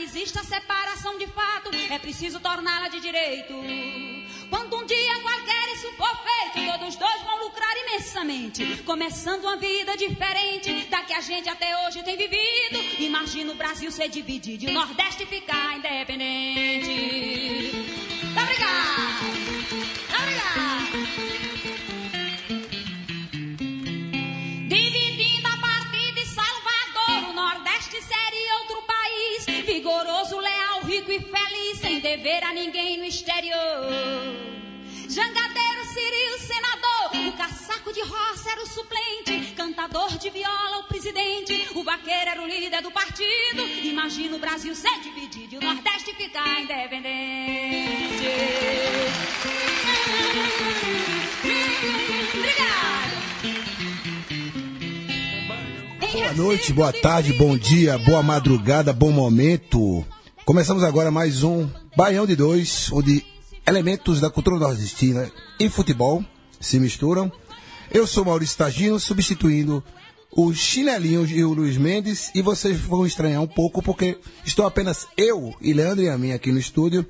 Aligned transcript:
que 0.00 0.04
existe 0.04 0.38
a 0.38 0.42
separação 0.42 1.18
de 1.18 1.26
fato, 1.26 1.68
é 1.90 1.98
preciso 1.98 2.40
torná-la 2.40 2.88
de 2.88 3.00
direito. 3.00 3.52
Quando 4.48 4.74
um 4.78 4.86
dia 4.86 5.20
qualquer 5.20 5.74
isso 5.74 5.92
for 5.92 6.18
feito, 6.24 6.72
todos 6.72 6.96
dois 6.96 7.22
vão 7.22 7.44
lucrar 7.44 7.76
imensamente, 7.84 8.82
começando 8.84 9.42
uma 9.42 9.58
vida 9.58 9.94
diferente 9.98 10.86
da 10.86 11.02
que 11.02 11.12
a 11.12 11.20
gente 11.20 11.50
até 11.50 11.86
hoje 11.86 12.02
tem 12.02 12.16
vivido. 12.16 12.78
Imagina 12.98 13.52
o 13.52 13.56
Brasil 13.56 13.92
ser 13.92 14.08
dividido 14.08 14.64
e 14.64 14.68
o 14.68 14.72
Nordeste 14.72 15.26
ficar 15.26 15.76
independente. 15.76 17.69
Feliz, 31.30 31.78
sem 31.78 32.00
dever 32.00 32.42
a 32.44 32.52
ninguém 32.52 32.98
no 32.98 33.04
exterior. 33.04 33.56
Jangadeiro 35.08 35.84
seria 35.92 36.36
o 36.36 36.38
senador, 36.38 37.28
o 37.28 37.32
caçaco 37.32 37.92
de 37.92 38.00
roça 38.00 38.50
era 38.50 38.62
o 38.62 38.66
suplente, 38.66 39.54
cantador 39.56 40.16
de 40.18 40.30
viola 40.30 40.78
o 40.78 40.84
presidente, 40.84 41.68
o 41.74 41.82
vaqueiro 41.82 42.30
era 42.30 42.42
o 42.42 42.46
líder 42.46 42.80
do 42.82 42.92
partido. 42.92 43.62
Imagina 43.82 44.36
o 44.36 44.38
Brasil 44.38 44.74
ser 44.74 45.00
dividido 45.00 45.56
e 45.56 45.58
o 45.58 45.60
Nordeste 45.60 46.14
ficar 46.14 46.60
independente. 46.60 48.26
Obrigada. 52.34 53.20
Boa 56.12 56.32
noite, 56.34 56.72
boa 56.72 56.92
tarde, 56.92 57.32
bom 57.32 57.56
dia, 57.56 57.98
boa 57.98 58.22
madrugada, 58.22 58.92
bom 58.92 59.10
momento. 59.10 60.06
Começamos 60.44 60.82
agora 60.82 61.10
mais 61.10 61.42
um 61.44 61.68
Baião 61.96 62.26
de 62.26 62.34
Dois, 62.34 62.90
onde 62.92 63.24
elementos 63.66 64.20
da 64.20 64.30
cultura 64.30 64.58
nordestina 64.58 65.30
e 65.58 65.68
futebol 65.68 66.24
se 66.60 66.78
misturam. 66.80 67.30
Eu 67.90 68.06
sou 68.06 68.24
Maurício 68.24 68.58
Tagino, 68.58 68.98
substituindo 68.98 69.82
o 70.32 70.52
chinelinho 70.52 71.26
e 71.26 71.44
o 71.44 71.52
Luiz 71.52 71.76
Mendes, 71.76 72.30
e 72.34 72.42
vocês 72.42 72.78
vão 72.80 73.06
estranhar 73.06 73.42
um 73.42 73.46
pouco 73.46 73.82
porque 73.82 74.18
estou 74.44 74.66
apenas 74.66 75.06
eu 75.16 75.54
e 75.60 75.72
Leandro 75.72 76.04
e 76.04 76.08
a 76.08 76.18
mim 76.18 76.32
aqui 76.32 76.52
no 76.52 76.58
estúdio, 76.58 77.06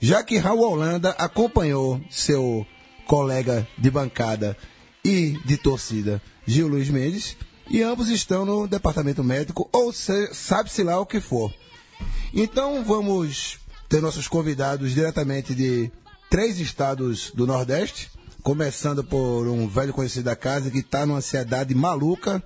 já 0.00 0.22
que 0.22 0.36
Raul 0.38 0.60
Holanda 0.72 1.10
acompanhou 1.10 2.00
seu 2.10 2.66
colega 3.06 3.66
de 3.78 3.90
bancada 3.90 4.56
e 5.04 5.38
de 5.44 5.56
torcida, 5.56 6.20
Gil 6.46 6.68
Luiz 6.68 6.88
Mendes, 6.90 7.36
e 7.70 7.82
ambos 7.82 8.08
estão 8.08 8.44
no 8.44 8.66
departamento 8.66 9.22
médico, 9.24 9.68
ou 9.72 9.92
se- 9.92 10.34
sabe-se 10.34 10.82
lá 10.82 10.98
o 11.00 11.06
que 11.06 11.20
for. 11.20 11.52
Então 12.32 12.82
vamos 12.84 13.58
ter 13.88 14.00
nossos 14.00 14.26
convidados 14.26 14.92
diretamente 14.92 15.54
de 15.54 15.90
três 16.28 16.58
estados 16.58 17.30
do 17.30 17.46
Nordeste, 17.46 18.10
começando 18.42 19.04
por 19.04 19.46
um 19.46 19.68
velho 19.68 19.92
conhecido 19.92 20.24
da 20.24 20.36
casa 20.36 20.70
que 20.70 20.78
está 20.78 21.06
numa 21.06 21.18
ansiedade 21.18 21.74
maluca, 21.74 22.42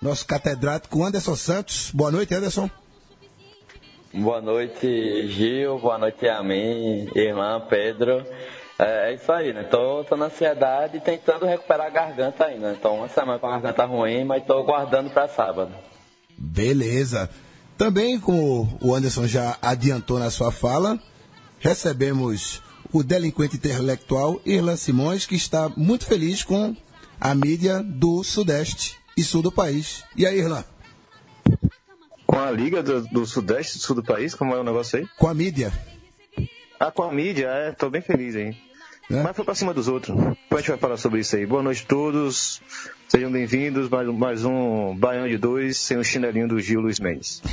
nosso 0.00 0.26
catedrático 0.26 1.04
Anderson 1.04 1.36
Santos. 1.36 1.90
Boa 1.92 2.10
noite, 2.10 2.34
Anderson. 2.34 2.70
Boa 4.14 4.40
noite, 4.40 5.28
Gil. 5.28 5.78
Boa 5.78 5.98
noite 5.98 6.26
a 6.26 6.42
mim, 6.42 7.10
irmã, 7.14 7.60
Pedro. 7.68 8.24
É, 8.78 9.10
é 9.10 9.14
isso 9.14 9.30
aí, 9.30 9.52
né? 9.52 9.64
Tô, 9.64 10.04
tô 10.04 10.16
na 10.16 10.26
ansiedade 10.26 11.00
tentando 11.00 11.44
recuperar 11.44 11.86
a 11.86 11.90
garganta 11.90 12.46
ainda. 12.46 12.72
Então, 12.72 12.96
uma 12.96 13.08
semana 13.08 13.38
com 13.38 13.46
a 13.46 13.50
garganta 13.50 13.84
ruim, 13.84 14.24
mas 14.24 14.44
tô 14.44 14.62
guardando 14.64 15.10
para 15.10 15.28
sábado. 15.28 15.72
Beleza. 16.38 17.28
Também, 17.76 18.18
como 18.18 18.78
o 18.80 18.94
Anderson 18.94 19.26
já 19.26 19.58
adiantou 19.60 20.18
na 20.18 20.30
sua 20.30 20.50
fala, 20.50 20.98
recebemos 21.60 22.62
o 22.90 23.02
delinquente 23.02 23.56
intelectual 23.56 24.40
Irlan 24.46 24.76
Simões, 24.76 25.26
que 25.26 25.34
está 25.34 25.68
muito 25.76 26.06
feliz 26.06 26.42
com 26.42 26.74
a 27.20 27.34
mídia 27.34 27.82
do 27.82 28.24
Sudeste 28.24 28.96
e 29.16 29.22
Sul 29.22 29.42
do 29.42 29.52
país. 29.52 30.04
E 30.16 30.26
aí, 30.26 30.38
Irlan? 30.38 30.64
Com 32.26 32.38
a 32.38 32.50
Liga 32.50 32.82
do, 32.82 33.02
do 33.02 33.26
Sudeste, 33.26 33.78
do 33.78 33.84
Sul 33.84 33.96
do 33.96 34.02
país, 34.02 34.34
como 34.34 34.54
é 34.54 34.58
o 34.58 34.64
negócio 34.64 34.98
aí? 34.98 35.06
Com 35.18 35.28
a 35.28 35.34
mídia? 35.34 35.72
Ah, 36.80 36.90
com 36.90 37.02
a 37.02 37.12
mídia, 37.12 37.46
é, 37.46 37.72
tô 37.72 37.90
bem 37.90 38.00
feliz 38.00 38.34
aí. 38.36 38.56
Né? 39.08 39.22
Mas 39.22 39.36
foi 39.36 39.44
pra 39.44 39.54
cima 39.54 39.72
dos 39.72 39.88
outros. 39.88 40.16
Depois 40.16 40.36
a 40.52 40.58
gente 40.58 40.68
vai 40.70 40.78
falar 40.78 40.96
sobre 40.96 41.20
isso 41.20 41.36
aí. 41.36 41.46
Boa 41.46 41.62
noite 41.62 41.82
a 41.84 41.86
todos. 41.88 42.60
Sejam 43.08 43.30
bem-vindos. 43.30 43.88
Mais, 43.88 44.08
mais 44.08 44.44
um 44.44 44.94
Baião 44.96 45.28
de 45.28 45.38
Dois, 45.38 45.78
sem 45.78 45.96
o 45.96 46.04
chinelinho 46.04 46.48
do 46.48 46.60
Gil 46.60 46.80
Luiz 46.80 46.98
Mendes. 47.00 47.42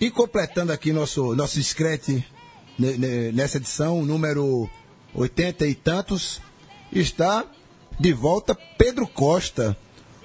E 0.00 0.12
completando 0.12 0.72
aqui 0.72 0.92
nosso, 0.92 1.34
nosso 1.34 1.58
ne- 2.96 3.32
nessa 3.32 3.56
edição, 3.56 4.04
número 4.04 4.70
80 5.12 5.66
e 5.66 5.74
tantos, 5.74 6.40
está 6.92 7.44
de 7.98 8.12
volta 8.12 8.54
Pedro 8.54 9.08
Costa, 9.08 9.76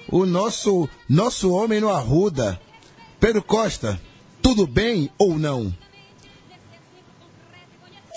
o 0.08 0.24
nosso, 0.24 0.88
nosso 1.08 1.50
homem 1.50 1.80
no 1.80 1.88
Arruda. 1.90 2.60
Pedro 3.18 3.42
Costa, 3.42 4.00
tudo 4.40 4.64
bem 4.64 5.10
ou 5.18 5.36
não? 5.40 5.74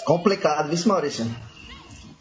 Complicado, 0.06 0.70
viu, 0.70 0.88
Maurício? 0.88 1.26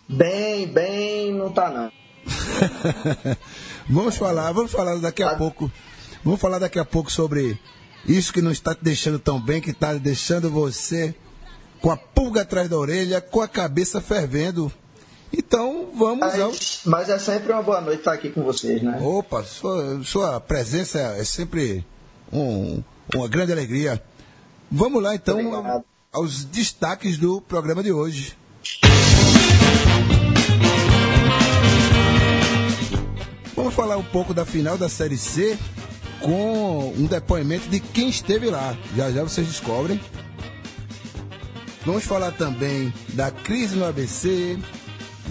Bem, 0.09 0.67
bem, 0.69 1.33
não 1.35 1.51
tá 1.51 1.71
não. 1.71 1.93
vamos 3.89 4.17
falar, 4.17 4.53
vamos 4.53 4.71
falar 4.73 4.97
daqui 4.99 5.23
a 5.23 5.37
pouco. 5.37 5.71
Vamos 6.25 6.41
falar 6.41 6.59
daqui 6.59 6.79
a 6.79 6.85
pouco 6.85 7.11
sobre 7.11 7.59
isso 8.07 8.33
que 8.33 8.43
não 8.43 8.51
está 8.51 8.75
te 8.75 8.83
deixando 8.85 9.19
tão 9.19 9.41
bem, 9.41 9.61
que 9.61 9.71
está 9.71 9.95
deixando 9.95 10.51
você 10.51 11.15
com 11.81 11.91
a 11.91 11.97
pulga 11.97 12.43
atrás 12.43 12.69
da 12.69 12.77
orelha, 12.79 13.21
com 13.21 13.41
a 13.41 13.49
cabeça 13.49 14.01
fervendo. 14.01 14.73
Então, 15.33 15.91
vamos 15.95 16.23
ao. 16.41 16.49
Mas, 16.51 16.81
mas 16.85 17.09
é 17.11 17.19
sempre 17.19 17.53
uma 17.53 17.63
boa 17.63 17.81
noite 17.81 17.99
estar 17.99 18.13
aqui 18.13 18.31
com 18.31 18.43
vocês, 18.43 18.83
né? 18.83 18.99
Opa, 19.03 19.43
sua, 19.45 20.01
sua 20.05 20.41
presença 20.41 20.99
é 20.99 21.25
sempre 21.25 21.85
um- 22.33 22.83
uma 23.15 23.29
grande 23.29 23.53
alegria. 23.53 24.03
Vamos 24.71 25.03
lá 25.03 25.15
então 25.15 25.39
Obrigado. 25.39 25.85
aos 26.13 26.45
destaques 26.45 27.19
do 27.19 27.41
programa 27.41 27.83
de 27.83 27.93
hoje. 27.93 28.37
Vamos 33.67 33.75
falar 33.75 33.97
um 33.97 34.03
pouco 34.05 34.33
da 34.33 34.47
final 34.47 34.79
da 34.79 34.89
Série 34.89 35.19
C 35.19 35.59
com 36.21 36.95
um 36.97 37.05
depoimento 37.07 37.69
de 37.69 37.81
quem 37.81 38.09
esteve 38.09 38.49
lá. 38.49 38.79
Já 38.97 39.11
já 39.11 39.25
vocês 39.25 39.45
descobrem. 39.45 40.01
Vamos 41.85 42.05
falar 42.05 42.31
também 42.31 42.95
da 43.15 43.29
crise 43.33 43.75
no 43.75 43.85
ABC, 43.85 44.57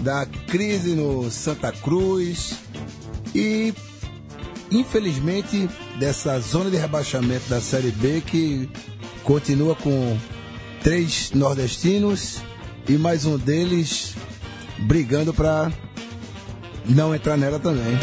da 0.00 0.26
crise 0.26 0.90
no 0.90 1.30
Santa 1.30 1.72
Cruz 1.72 2.56
e, 3.34 3.72
infelizmente, 4.70 5.66
dessa 5.98 6.38
zona 6.38 6.68
de 6.68 6.76
rebaixamento 6.76 7.48
da 7.48 7.58
Série 7.58 7.90
B 7.90 8.20
que 8.20 8.68
continua 9.24 9.74
com 9.74 10.18
três 10.82 11.30
nordestinos 11.32 12.42
e 12.86 12.98
mais 12.98 13.24
um 13.24 13.38
deles 13.38 14.14
brigando 14.80 15.32
para 15.32 15.72
não 16.88 17.14
entrar 17.14 17.36
nela 17.36 17.58
também. 17.58 17.98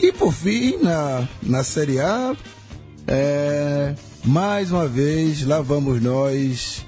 E 0.00 0.12
por 0.12 0.32
fim, 0.32 0.78
na, 0.82 1.26
na 1.42 1.62
Série 1.62 2.00
A, 2.00 2.34
é, 3.06 3.94
mais 4.24 4.72
uma 4.72 4.86
vez, 4.88 5.46
lá 5.46 5.60
vamos 5.60 6.00
nós 6.02 6.84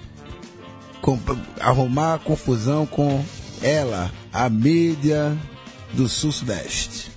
com- 1.01 1.19
arrumar 1.61 2.19
confusão 2.21 2.87
com 2.87 3.25
ela, 3.63 4.11
a 4.33 4.49
mídia 4.49 5.37
do 5.93 6.09
Sul-Sudeste. 6.09 7.11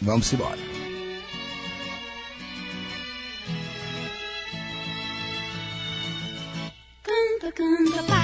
Vamos 0.00 0.32
embora. 0.32 0.73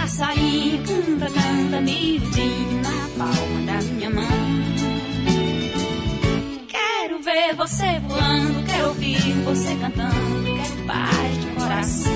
Passarinho 0.01 0.83
canta, 0.87 1.27
canta 1.27 1.81
miudinho 1.83 2.83
na 2.83 3.09
palma 3.19 3.67
da 3.67 3.83
minha 3.83 4.11
mão. 4.11 4.27
Quero 6.69 7.23
ver 7.23 7.55
você 7.55 8.01
voando, 8.09 8.65
quero 8.65 8.89
ouvir 8.89 9.33
você 9.45 9.77
cantando, 9.77 10.45
quero 10.57 10.87
paz 10.87 11.41
de 11.41 11.47
coração. 11.49 12.13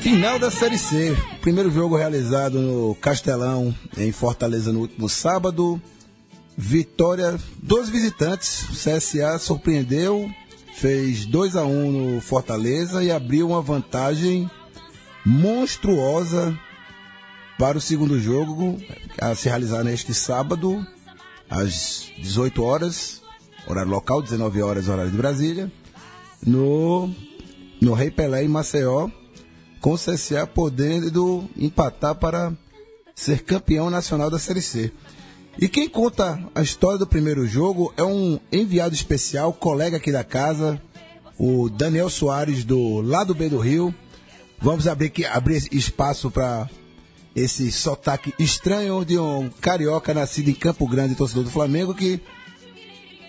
Final 0.00 0.38
da 0.40 0.50
Série 0.50 0.76
C. 0.76 1.16
Primeiro 1.40 1.70
jogo 1.70 1.96
realizado 1.96 2.60
no 2.60 2.94
Castelão, 2.96 3.72
em 3.96 4.10
Fortaleza, 4.10 4.72
no 4.72 4.80
último 4.80 5.08
sábado. 5.08 5.80
Vitória 6.56 7.38
dos 7.62 7.88
visitantes. 7.88 8.68
O 8.68 8.72
CSA 8.72 9.38
surpreendeu, 9.38 10.28
fez 10.74 11.24
2 11.26 11.56
a 11.56 11.64
1 11.64 11.92
no 11.92 12.20
Fortaleza 12.20 13.04
e 13.04 13.10
abriu 13.10 13.48
uma 13.48 13.62
vantagem 13.62 14.50
monstruosa 15.24 16.58
para 17.58 17.78
o 17.78 17.80
segundo 17.80 18.20
jogo 18.20 18.80
a 19.20 19.34
se 19.34 19.48
realizar 19.48 19.84
neste 19.84 20.12
sábado, 20.12 20.86
às 21.48 22.10
18 22.18 22.62
horas, 22.62 23.22
horário 23.66 23.90
local, 23.90 24.20
19 24.20 24.62
horas, 24.62 24.88
horário 24.88 25.10
de 25.10 25.16
Brasília, 25.16 25.72
no, 26.44 27.10
no 27.80 27.94
Rei 27.94 28.10
Pelé 28.10 28.44
em 28.44 28.48
Maceió, 28.48 29.08
com 29.80 29.92
o 29.92 29.98
CSA 29.98 30.46
podendo 30.46 31.48
empatar 31.56 32.14
para 32.14 32.52
ser 33.14 33.42
campeão 33.44 33.90
nacional 33.90 34.30
da 34.30 34.38
Série 34.38 34.62
C. 34.62 34.92
E 35.58 35.68
quem 35.68 35.88
conta 35.88 36.42
a 36.54 36.62
história 36.62 36.98
do 36.98 37.06
primeiro 37.06 37.46
jogo 37.46 37.92
é 37.96 38.02
um 38.02 38.40
enviado 38.50 38.94
especial, 38.94 39.52
colega 39.52 39.98
aqui 39.98 40.10
da 40.10 40.24
casa, 40.24 40.82
o 41.38 41.68
Daniel 41.68 42.10
Soares, 42.10 42.64
do 42.64 43.00
lado 43.00 43.34
B 43.34 43.48
do 43.48 43.58
Rio. 43.58 43.94
Vamos 44.64 44.88
abrir, 44.88 45.08
aqui, 45.08 45.26
abrir 45.26 45.62
espaço 45.72 46.30
para 46.30 46.70
esse 47.36 47.70
sotaque 47.70 48.32
estranho 48.38 49.04
de 49.04 49.18
um 49.18 49.50
carioca 49.60 50.14
nascido 50.14 50.48
em 50.48 50.54
Campo 50.54 50.88
Grande, 50.88 51.14
torcedor 51.14 51.44
do 51.44 51.50
Flamengo, 51.50 51.94
que 51.94 52.18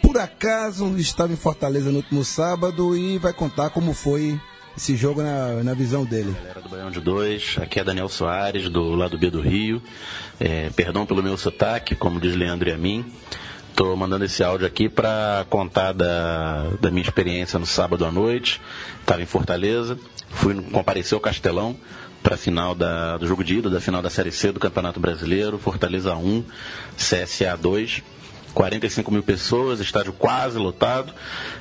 por 0.01 0.17
acaso 0.17 0.97
estava 0.97 1.33
em 1.33 1.35
Fortaleza 1.35 1.91
no 1.91 1.97
último 1.97 2.23
sábado 2.23 2.95
e 2.95 3.17
vai 3.17 3.33
contar 3.33 3.69
como 3.71 3.93
foi 3.93 4.39
esse 4.77 4.95
jogo 4.95 5.21
na, 5.21 5.61
na 5.61 5.73
visão 5.73 6.05
dele. 6.05 6.31
Galera 6.31 6.61
do 6.61 6.69
Baião 6.69 6.89
de 6.89 7.01
Dois, 7.01 7.57
aqui 7.61 7.81
é 7.81 7.83
Daniel 7.83 8.07
Soares, 8.07 8.69
do 8.69 8.95
lado 8.95 9.17
B 9.17 9.29
do 9.29 9.41
Rio. 9.41 9.83
É, 10.39 10.69
perdão 10.69 11.05
pelo 11.05 11.21
meu 11.21 11.37
sotaque, 11.37 11.95
como 11.95 12.17
diz 12.17 12.33
Leandro 12.33 12.69
e 12.69 12.71
a 12.71 12.77
mim. 12.77 13.11
Estou 13.75 13.93
mandando 13.97 14.23
esse 14.23 14.41
áudio 14.41 14.65
aqui 14.65 14.87
para 14.87 15.45
contar 15.49 15.91
da, 15.91 16.63
da 16.79 16.89
minha 16.89 17.01
experiência 17.01 17.59
no 17.59 17.65
sábado 17.65 18.05
à 18.05 18.11
noite. 18.11 18.61
Estava 19.01 19.21
em 19.21 19.25
Fortaleza, 19.25 19.99
fui 20.29 20.55
comparecer 20.71 21.13
ao 21.13 21.19
Castelão 21.19 21.75
para 22.23 22.35
a 22.35 22.37
final 22.37 22.73
da, 22.73 23.17
do 23.17 23.27
jogo 23.27 23.43
de 23.43 23.57
ida, 23.57 23.69
da 23.69 23.81
final 23.81 24.01
da 24.01 24.09
Série 24.09 24.31
C 24.31 24.53
do 24.53 24.61
Campeonato 24.61 24.97
Brasileiro, 25.01 25.57
Fortaleza 25.57 26.15
1, 26.15 26.45
CSA 26.95 27.57
2. 27.57 28.01
45 28.55 29.11
mil 29.11 29.21
pessoas, 29.21 29.81
estádio 29.81 30.13
quase 30.13 30.57
lotado, 30.57 31.13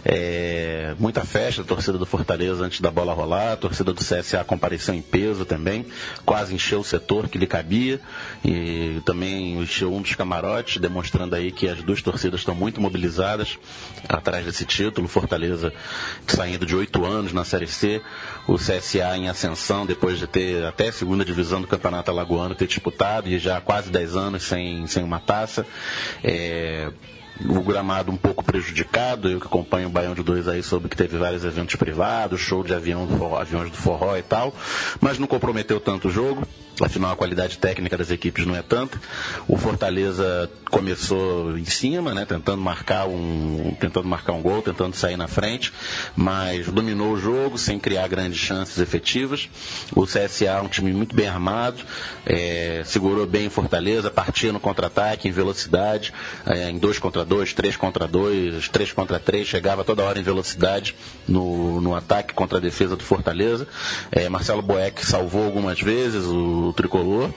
é, 0.05 0.95
muita 0.97 1.25
festa, 1.25 1.63
a 1.63 1.65
torcida 1.65 1.99
do 1.99 2.07
Fortaleza 2.07 2.65
antes 2.65 2.81
da 2.81 2.91
bola 2.91 3.13
rolar, 3.13 3.53
a 3.53 3.57
torcida 3.57 3.93
do 3.93 4.01
CSA 4.01 4.45
compareceu 4.45 4.95
em 4.95 5.03
peso 5.03 5.45
também, 5.45 5.85
quase 6.25 6.55
encheu 6.55 6.79
o 6.81 6.85
setor 6.85 7.29
que 7.29 7.37
lhe 7.37 7.49
cabia 7.49 8.01
e 8.45 9.01
também 9.05 9.61
encheu 9.61 9.93
um 9.93 10.01
dos 10.01 10.15
camarotes, 10.15 10.81
demonstrando 10.81 11.35
aí 11.35 11.51
que 11.51 11.69
as 11.69 11.83
duas 11.83 12.01
torcidas 12.01 12.41
estão 12.41 12.55
muito 12.55 12.81
mobilizadas 12.81 13.59
atrás 14.09 14.47
desse 14.47 14.65
título. 14.65 15.09
Fortaleza 15.09 15.73
saindo 16.29 16.65
de 16.65 16.77
oito 16.77 17.05
anos 17.05 17.33
na 17.33 17.45
Série 17.45 17.67
C, 17.67 18.01
o 18.47 18.55
CSA 18.55 19.17
em 19.17 19.29
ascensão 19.29 19.85
depois 19.85 20.19
de 20.19 20.29
ter 20.29 20.65
até 20.65 20.89
a 20.89 20.93
segunda 20.93 21.25
divisão 21.25 21.61
do 21.61 21.67
Campeonato 21.67 22.11
Alagoano 22.11 22.55
ter 22.55 22.69
disputado 22.69 23.29
e 23.29 23.39
já 23.39 23.57
há 23.57 23.61
quase 23.61 23.91
10 23.91 24.15
anos 24.17 24.45
sem, 24.45 24.87
sem 24.87 25.03
uma 25.03 25.19
taça. 25.19 25.67
É, 26.23 26.84
o 27.41 27.63
gramado 27.63 28.13
um 28.13 28.17
pouco 28.17 28.45
prejudicado, 28.45 29.29
eu 29.29 29.41
que 29.41 29.47
acompanho 29.47 29.89
o 29.89 29.91
Baião 29.91 30.15
de 30.15 30.23
Dois 30.23 30.47
aí 30.47 30.63
soube 30.63 30.89
que 30.89 30.97
teve 30.97 31.17
vários 31.17 31.45
eventos 31.45 31.75
privados, 31.75 32.41
show 32.41 32.63
de 32.63 32.73
avião 32.73 33.09
aviões 33.37 33.71
do 33.71 33.77
forró 33.77 34.17
e 34.17 34.23
tal, 34.23 34.55
mas 35.01 35.19
não 35.19 35.27
comprometeu 35.27 35.81
tanto 35.81 36.09
o 36.09 36.11
jogo 36.11 36.47
afinal 36.81 37.13
a 37.13 37.17
qualidade 37.17 37.59
técnica 37.59 37.97
das 37.97 38.11
equipes 38.11 38.47
não 38.47 38.57
é 38.57 38.63
tanta. 38.63 39.01
O 39.47 39.57
Fortaleza 39.57 40.51
começou 40.71 41.57
em 41.57 41.65
cima, 41.65 42.15
né, 42.15 42.25
tentando 42.25 42.61
marcar 42.61 43.07
um, 43.07 43.77
tentando 43.79 44.09
marcar 44.09 44.33
um 44.33 44.43
gol, 44.43 44.61
tentando 44.63 44.97
sair 44.97 45.17
na 45.17 45.29
frente, 45.29 45.73
mas 46.17 46.67
dominou 46.67 47.13
o 47.13 47.17
jogo 47.19 47.59
sem 47.59 47.79
criar 47.79 48.09
grandes 48.09 48.39
chances 48.39 48.79
efetivas. 48.79 49.49
O 49.95 50.05
CSA 50.05 50.63
um 50.63 50.69
time 50.69 50.93
muito 50.93 51.15
bem 51.15 51.29
armado, 51.29 51.83
é, 52.27 52.83
segurou 52.85 53.27
bem 53.27 53.47
o 53.47 53.51
Fortaleza, 53.51 54.11
partia 54.11 54.53
no 54.53 54.61
contra-ataque, 54.61 55.29
em 55.29 55.33
velocidade, 55.33 56.13
é, 56.47 56.71
em 56.71 56.79
2 56.79 56.99
contra 56.99 57.25
2, 57.25 57.53
3 57.53 57.77
contra 57.77 58.09
2, 58.09 58.69
3 58.69 58.93
contra 58.93 59.19
3, 59.19 59.47
chegava 59.47 59.85
toda 59.85 60.03
hora 60.03 60.19
em 60.19 60.23
velocidade 60.23 60.95
no, 61.29 61.81
no 61.81 61.95
ataque 61.95 62.35
contra 62.35 62.59
a 62.59 62.61
defesa 62.61 62.97
do 62.97 63.05
Fortaleza. 63.05 63.67
É, 64.11 64.29
Marcelo 64.29 64.63
Boeck 64.63 65.05
salvou 65.05 65.45
algumas 65.45 65.81
vezes, 65.81 66.25
o 66.25 66.64
o 66.69 66.73
tricolor, 66.73 67.31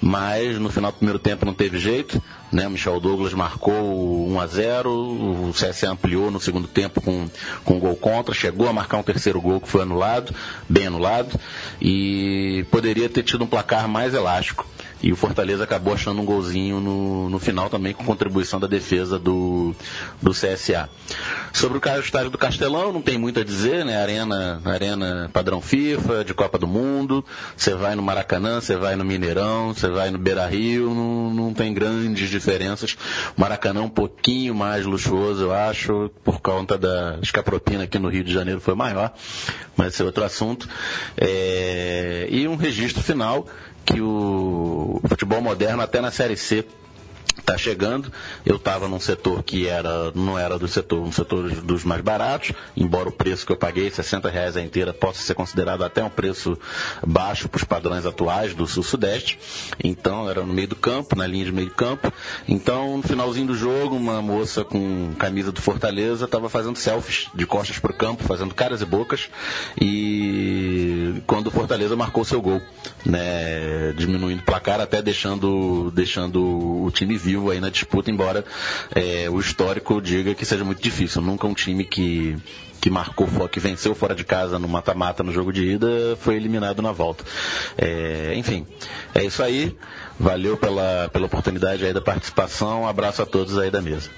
mas 0.00 0.58
no 0.58 0.70
final 0.70 0.90
do 0.92 0.96
primeiro 0.98 1.18
tempo 1.18 1.44
não 1.44 1.54
teve 1.54 1.78
jeito. 1.78 2.20
Né? 2.50 2.68
Michel 2.68 2.98
Douglas 2.98 3.34
marcou 3.34 4.28
1 4.28 4.40
a 4.40 4.46
0 4.46 4.90
o 4.90 5.52
CSA 5.52 5.90
ampliou 5.90 6.30
no 6.30 6.40
segundo 6.40 6.66
tempo 6.66 7.00
com, 7.00 7.28
com 7.64 7.74
um 7.74 7.78
gol 7.78 7.96
contra, 7.96 8.34
chegou 8.34 8.68
a 8.68 8.72
marcar 8.72 8.98
um 8.98 9.02
terceiro 9.02 9.40
gol 9.40 9.60
que 9.60 9.68
foi 9.68 9.82
anulado, 9.82 10.34
bem 10.68 10.86
anulado, 10.86 11.38
e 11.80 12.64
poderia 12.70 13.08
ter 13.08 13.22
tido 13.22 13.44
um 13.44 13.46
placar 13.46 13.88
mais 13.88 14.14
elástico. 14.14 14.66
E 15.00 15.12
o 15.12 15.16
Fortaleza 15.16 15.62
acabou 15.62 15.94
achando 15.94 16.20
um 16.20 16.24
golzinho 16.24 16.80
no, 16.80 17.28
no 17.28 17.38
final 17.38 17.70
também 17.70 17.94
com 17.94 18.04
contribuição 18.04 18.58
da 18.58 18.66
defesa 18.66 19.18
do, 19.18 19.74
do 20.20 20.32
CSA. 20.32 20.88
Sobre 21.52 21.78
o 21.78 22.00
estádio 22.00 22.30
do 22.30 22.38
Castelão, 22.38 22.92
não 22.92 23.00
tem 23.00 23.16
muito 23.16 23.38
a 23.38 23.44
dizer, 23.44 23.84
né? 23.84 24.00
Arena, 24.00 24.60
arena 24.64 25.30
padrão 25.32 25.60
FIFA, 25.60 26.24
de 26.24 26.34
Copa 26.34 26.58
do 26.58 26.66
Mundo. 26.66 27.24
Você 27.56 27.74
vai 27.74 27.94
no 27.94 28.02
Maracanã, 28.02 28.60
você 28.60 28.76
vai 28.76 28.96
no 28.96 29.04
Mineirão, 29.04 29.72
você 29.72 29.88
vai 29.88 30.10
no 30.10 30.18
Beira 30.18 30.46
Rio, 30.46 30.92
não, 30.92 31.32
não 31.32 31.54
tem 31.54 31.72
grandes 31.72 32.28
diferenças. 32.38 32.96
Maracanã 33.36 33.80
é 33.80 33.84
um 33.84 33.88
pouquinho 33.88 34.54
mais 34.54 34.84
luxuoso, 34.86 35.42
eu 35.44 35.52
acho, 35.52 36.10
por 36.24 36.40
conta 36.40 36.76
da 36.78 37.18
escapropina 37.22 37.84
aqui 37.84 37.98
no 37.98 38.08
Rio 38.08 38.24
de 38.24 38.32
Janeiro 38.32 38.60
foi 38.60 38.74
maior, 38.74 39.12
mas 39.76 39.88
esse 39.94 40.02
é 40.02 40.04
outro 40.04 40.24
assunto. 40.24 40.68
É... 41.16 42.26
E 42.30 42.46
um 42.48 42.56
registro 42.56 43.02
final 43.02 43.46
que 43.84 44.00
o 44.00 45.00
futebol 45.08 45.40
moderno, 45.40 45.82
até 45.82 46.00
na 46.00 46.10
Série 46.10 46.36
C, 46.36 46.64
está 47.48 47.56
chegando. 47.56 48.12
Eu 48.44 48.56
estava 48.56 48.86
num 48.86 49.00
setor 49.00 49.42
que 49.42 49.66
era, 49.66 50.12
não 50.14 50.38
era 50.38 50.58
do 50.58 50.68
setor, 50.68 51.00
um 51.00 51.10
setor 51.10 51.50
dos 51.62 51.82
mais 51.82 52.02
baratos, 52.02 52.52
embora 52.76 53.08
o 53.08 53.12
preço 53.12 53.46
que 53.46 53.52
eu 53.52 53.56
paguei, 53.56 53.90
60 53.90 54.28
reais 54.28 54.56
a 54.56 54.60
inteira, 54.60 54.92
possa 54.92 55.22
ser 55.22 55.34
considerado 55.34 55.82
até 55.82 56.04
um 56.04 56.10
preço 56.10 56.58
baixo 57.06 57.48
para 57.48 57.58
os 57.58 57.64
padrões 57.64 58.04
atuais 58.04 58.54
do 58.54 58.66
sul-sudeste. 58.66 59.38
Então, 59.82 60.28
era 60.28 60.42
no 60.42 60.52
meio 60.52 60.68
do 60.68 60.76
campo, 60.76 61.16
na 61.16 61.26
linha 61.26 61.46
de 61.46 61.52
meio 61.52 61.70
campo. 61.70 62.12
Então, 62.46 62.98
no 62.98 63.02
finalzinho 63.02 63.46
do 63.46 63.54
jogo, 63.54 63.96
uma 63.96 64.20
moça 64.20 64.64
com 64.64 65.14
camisa 65.18 65.50
do 65.50 65.62
Fortaleza 65.62 66.26
estava 66.26 66.48
fazendo 66.48 66.76
selfies 66.76 67.28
de 67.34 67.46
costas 67.46 67.78
para 67.78 67.92
o 67.92 67.94
campo, 67.94 68.24
fazendo 68.24 68.54
caras 68.54 68.82
e 68.82 68.84
bocas. 68.84 69.30
E 69.80 71.22
quando 71.26 71.46
o 71.46 71.50
Fortaleza 71.50 71.96
marcou 71.96 72.24
seu 72.24 72.42
gol, 72.42 72.60
né, 73.06 73.92
diminuindo 73.96 74.40
o 74.40 74.44
placar, 74.44 74.80
até 74.80 75.00
deixando, 75.00 75.90
deixando 75.92 76.84
o 76.84 76.90
time 76.90 77.16
vivo 77.16 77.37
aí 77.50 77.60
na 77.60 77.70
disputa, 77.70 78.10
embora 78.10 78.44
é, 78.94 79.28
o 79.30 79.38
histórico 79.38 80.00
diga 80.00 80.34
que 80.34 80.44
seja 80.44 80.64
muito 80.64 80.82
difícil. 80.82 81.22
Nunca 81.22 81.46
um 81.46 81.54
time 81.54 81.84
que 81.84 82.36
que 82.80 82.90
marcou, 82.90 83.26
que 83.48 83.60
venceu 83.60 83.94
fora 83.94 84.14
de 84.14 84.24
casa 84.24 84.58
no 84.58 84.68
mata-mata 84.68 85.22
no 85.22 85.32
jogo 85.32 85.52
de 85.52 85.64
ida, 85.64 86.16
foi 86.20 86.36
eliminado 86.36 86.80
na 86.80 86.92
volta. 86.92 87.24
É, 87.76 88.32
enfim, 88.36 88.66
é 89.14 89.24
isso 89.24 89.42
aí. 89.42 89.76
Valeu 90.18 90.56
pela, 90.56 91.08
pela 91.12 91.26
oportunidade 91.26 91.84
aí 91.84 91.92
da 91.92 92.00
participação. 92.00 92.82
Um 92.82 92.88
abraço 92.88 93.22
a 93.22 93.26
todos 93.26 93.58
aí 93.58 93.70
da 93.70 93.82
mesa. 93.82 94.10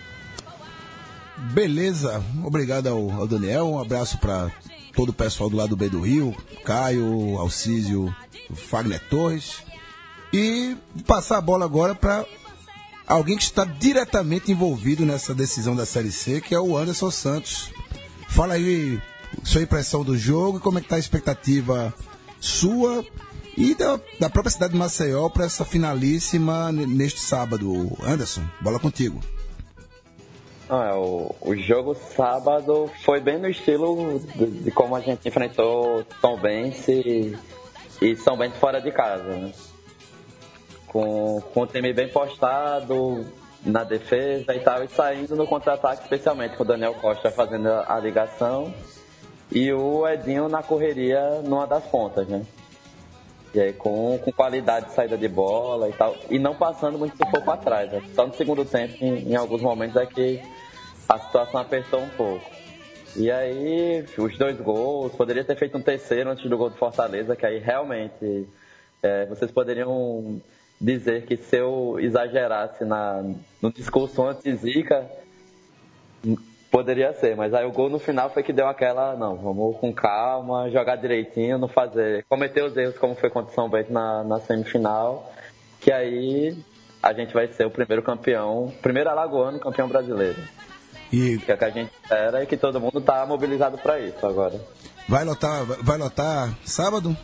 Beleza, 1.36 2.22
obrigado 2.44 2.88
ao, 2.88 3.10
ao 3.12 3.26
Daniel. 3.26 3.66
Um 3.66 3.80
abraço 3.80 4.18
para 4.18 4.50
todo 4.94 5.08
o 5.08 5.14
pessoal 5.14 5.48
do 5.48 5.56
lado 5.56 5.76
B 5.76 5.88
do 5.88 6.00
Rio, 6.00 6.36
Caio, 6.64 7.38
Alcísio, 7.38 8.14
Fagner 8.54 9.00
Torres. 9.08 9.62
E 10.32 10.76
passar 11.06 11.38
a 11.38 11.40
bola 11.40 11.64
agora 11.64 11.94
para 11.94 12.24
alguém 13.10 13.36
que 13.36 13.42
está 13.42 13.64
diretamente 13.64 14.52
envolvido 14.52 15.04
nessa 15.04 15.34
decisão 15.34 15.74
da 15.74 15.84
Série 15.84 16.12
C, 16.12 16.40
que 16.40 16.54
é 16.54 16.60
o 16.60 16.76
Anderson 16.76 17.10
Santos. 17.10 17.72
Fala 18.28 18.54
aí 18.54 19.00
sua 19.42 19.62
impressão 19.62 20.04
do 20.04 20.16
jogo 20.16 20.58
e 20.58 20.60
como 20.60 20.78
é 20.78 20.80
que 20.80 20.86
está 20.86 20.96
a 20.96 21.00
expectativa 21.00 21.92
sua 22.40 23.04
e 23.56 23.74
da, 23.74 24.00
da 24.18 24.30
própria 24.30 24.50
cidade 24.50 24.72
de 24.72 24.78
Maceió 24.78 25.28
para 25.28 25.44
essa 25.44 25.64
finalíssima 25.64 26.70
neste 26.72 27.20
sábado. 27.20 27.96
Anderson, 28.02 28.42
bola 28.60 28.78
contigo. 28.78 29.20
Ah, 30.68 30.96
o, 30.96 31.34
o 31.40 31.56
jogo 31.56 31.96
sábado 32.16 32.88
foi 33.04 33.20
bem 33.20 33.38
no 33.38 33.48
estilo 33.48 34.20
de, 34.36 34.46
de 34.46 34.70
como 34.70 34.94
a 34.94 35.00
gente 35.00 35.28
enfrentou 35.28 36.04
Tom 36.22 36.38
Bense 36.38 37.36
e 38.00 38.16
São 38.16 38.36
Bento 38.36 38.54
fora 38.54 38.80
de 38.80 38.92
casa, 38.92 39.24
né? 39.24 39.52
Com, 40.90 41.40
com 41.54 41.62
o 41.62 41.66
time 41.66 41.92
bem 41.92 42.08
postado 42.08 43.24
na 43.64 43.84
defesa 43.84 44.54
e 44.54 44.60
tal, 44.60 44.82
e 44.82 44.88
saindo 44.88 45.36
no 45.36 45.46
contra-ataque, 45.46 46.02
especialmente 46.02 46.56
com 46.56 46.64
o 46.64 46.66
Daniel 46.66 46.94
Costa 46.94 47.30
fazendo 47.30 47.68
a, 47.68 47.98
ligação 48.00 48.74
e 49.52 49.72
o 49.72 50.08
Edinho 50.08 50.48
na 50.48 50.62
correria 50.62 51.40
numa 51.44 51.66
das 51.66 51.84
pontas, 51.84 52.26
né? 52.26 52.44
E 53.54 53.60
aí 53.60 53.72
com, 53.72 54.18
com 54.18 54.32
qualidade 54.32 54.86
de 54.86 54.94
saída 54.94 55.16
de 55.16 55.28
bola 55.28 55.88
e 55.88 55.92
tal, 55.92 56.16
e 56.28 56.38
não 56.38 56.54
passando 56.54 56.98
muito 56.98 57.16
sufoco 57.16 57.44
para 57.44 57.56
trás. 57.56 57.92
Né? 57.92 58.02
Só 58.14 58.26
no 58.26 58.34
segundo 58.34 58.64
tempo, 58.64 58.96
em, 59.00 59.30
em 59.30 59.36
alguns 59.36 59.62
momentos, 59.62 59.96
é 59.96 60.06
que 60.06 60.42
a 61.08 61.18
situação 61.18 61.60
apertou 61.60 62.00
um 62.00 62.08
pouco. 62.10 62.50
E 63.16 63.30
aí, 63.30 64.04
os 64.16 64.38
dois 64.38 64.56
gols, 64.60 65.12
poderia 65.12 65.44
ter 65.44 65.56
feito 65.56 65.76
um 65.76 65.82
terceiro 65.82 66.30
antes 66.30 66.48
do 66.48 66.56
gol 66.56 66.70
do 66.70 66.76
Fortaleza, 66.76 67.34
que 67.34 67.44
aí 67.44 67.58
realmente 67.58 68.48
é, 69.02 69.26
vocês 69.26 69.50
poderiam 69.50 70.40
dizer 70.80 71.26
que 71.26 71.36
se 71.36 71.56
eu 71.56 71.98
exagerasse 72.00 72.84
na, 72.84 73.22
no 73.60 73.70
discurso 73.70 74.26
anti-Zica, 74.26 75.06
poderia 76.70 77.12
ser, 77.12 77.36
mas 77.36 77.52
aí 77.52 77.66
o 77.66 77.72
gol 77.72 77.90
no 77.90 77.98
final 77.98 78.30
foi 78.30 78.42
que 78.42 78.52
deu 78.52 78.66
aquela, 78.66 79.16
não, 79.16 79.36
vamos 79.36 79.76
com 79.78 79.92
calma, 79.92 80.70
jogar 80.70 80.96
direitinho, 80.96 81.58
não 81.58 81.68
fazer, 81.68 82.24
cometer 82.28 82.62
os 82.62 82.76
erros 82.76 82.96
como 82.96 83.14
foi 83.14 83.28
contra 83.28 83.50
o 83.50 83.54
São 83.54 83.68
Bento 83.68 83.92
na, 83.92 84.24
na 84.24 84.40
semifinal, 84.40 85.30
que 85.80 85.92
aí 85.92 86.56
a 87.02 87.12
gente 87.12 87.34
vai 87.34 87.48
ser 87.48 87.66
o 87.66 87.70
primeiro 87.70 88.02
campeão, 88.02 88.72
primeiro 88.80 89.10
alagoano 89.10 89.58
campeão 89.58 89.88
brasileiro. 89.88 90.40
E 91.12 91.38
que 91.38 91.50
é 91.50 91.54
o 91.54 91.58
que 91.58 91.64
a 91.64 91.70
gente 91.70 91.90
espera 92.02 92.42
e 92.42 92.46
que 92.46 92.56
todo 92.56 92.80
mundo 92.80 93.00
está 93.00 93.26
mobilizado 93.26 93.76
para 93.78 93.98
isso 93.98 94.24
agora. 94.24 94.60
Vai 95.08 95.24
lotar, 95.24 95.64
vai 95.64 95.98
lotar 95.98 96.56
sábado? 96.64 97.16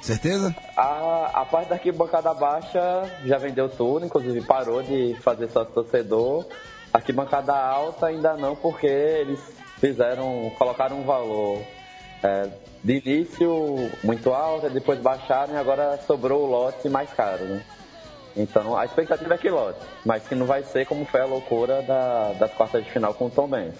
Certeza? 0.00 0.54
A, 0.76 1.30
a 1.40 1.44
parte 1.44 1.68
da 1.68 1.74
arquibancada 1.74 2.32
baixa 2.34 3.10
já 3.24 3.38
vendeu 3.38 3.68
tudo, 3.68 4.06
inclusive 4.06 4.40
parou 4.42 4.82
de 4.82 5.16
fazer 5.20 5.48
sócio 5.48 5.72
torcedor. 5.72 6.46
Arquibancada 6.92 7.54
alta 7.54 8.06
ainda 8.06 8.34
não, 8.36 8.54
porque 8.54 8.86
eles 8.86 9.40
fizeram, 9.78 10.50
colocaram 10.58 11.00
um 11.00 11.04
valor 11.04 11.60
é, 12.22 12.48
de 12.82 13.02
início 13.04 13.90
muito 14.02 14.32
alto, 14.32 14.70
depois 14.70 14.98
baixaram 15.00 15.54
e 15.54 15.56
agora 15.56 15.98
sobrou 16.06 16.44
o 16.44 16.50
lote 16.50 16.88
mais 16.88 17.12
caro, 17.12 17.44
né? 17.44 17.62
Então 18.36 18.76
a 18.76 18.84
expectativa 18.84 19.34
é 19.34 19.38
que 19.38 19.48
lote, 19.48 19.80
mas 20.04 20.28
que 20.28 20.34
não 20.34 20.46
vai 20.46 20.62
ser 20.62 20.86
como 20.86 21.04
foi 21.06 21.20
a 21.20 21.24
loucura 21.24 21.82
da, 21.82 22.32
das 22.34 22.52
quartas 22.52 22.84
de 22.84 22.90
final 22.90 23.14
com 23.14 23.26
o 23.26 23.30
Tom 23.30 23.48
Benz. 23.48 23.74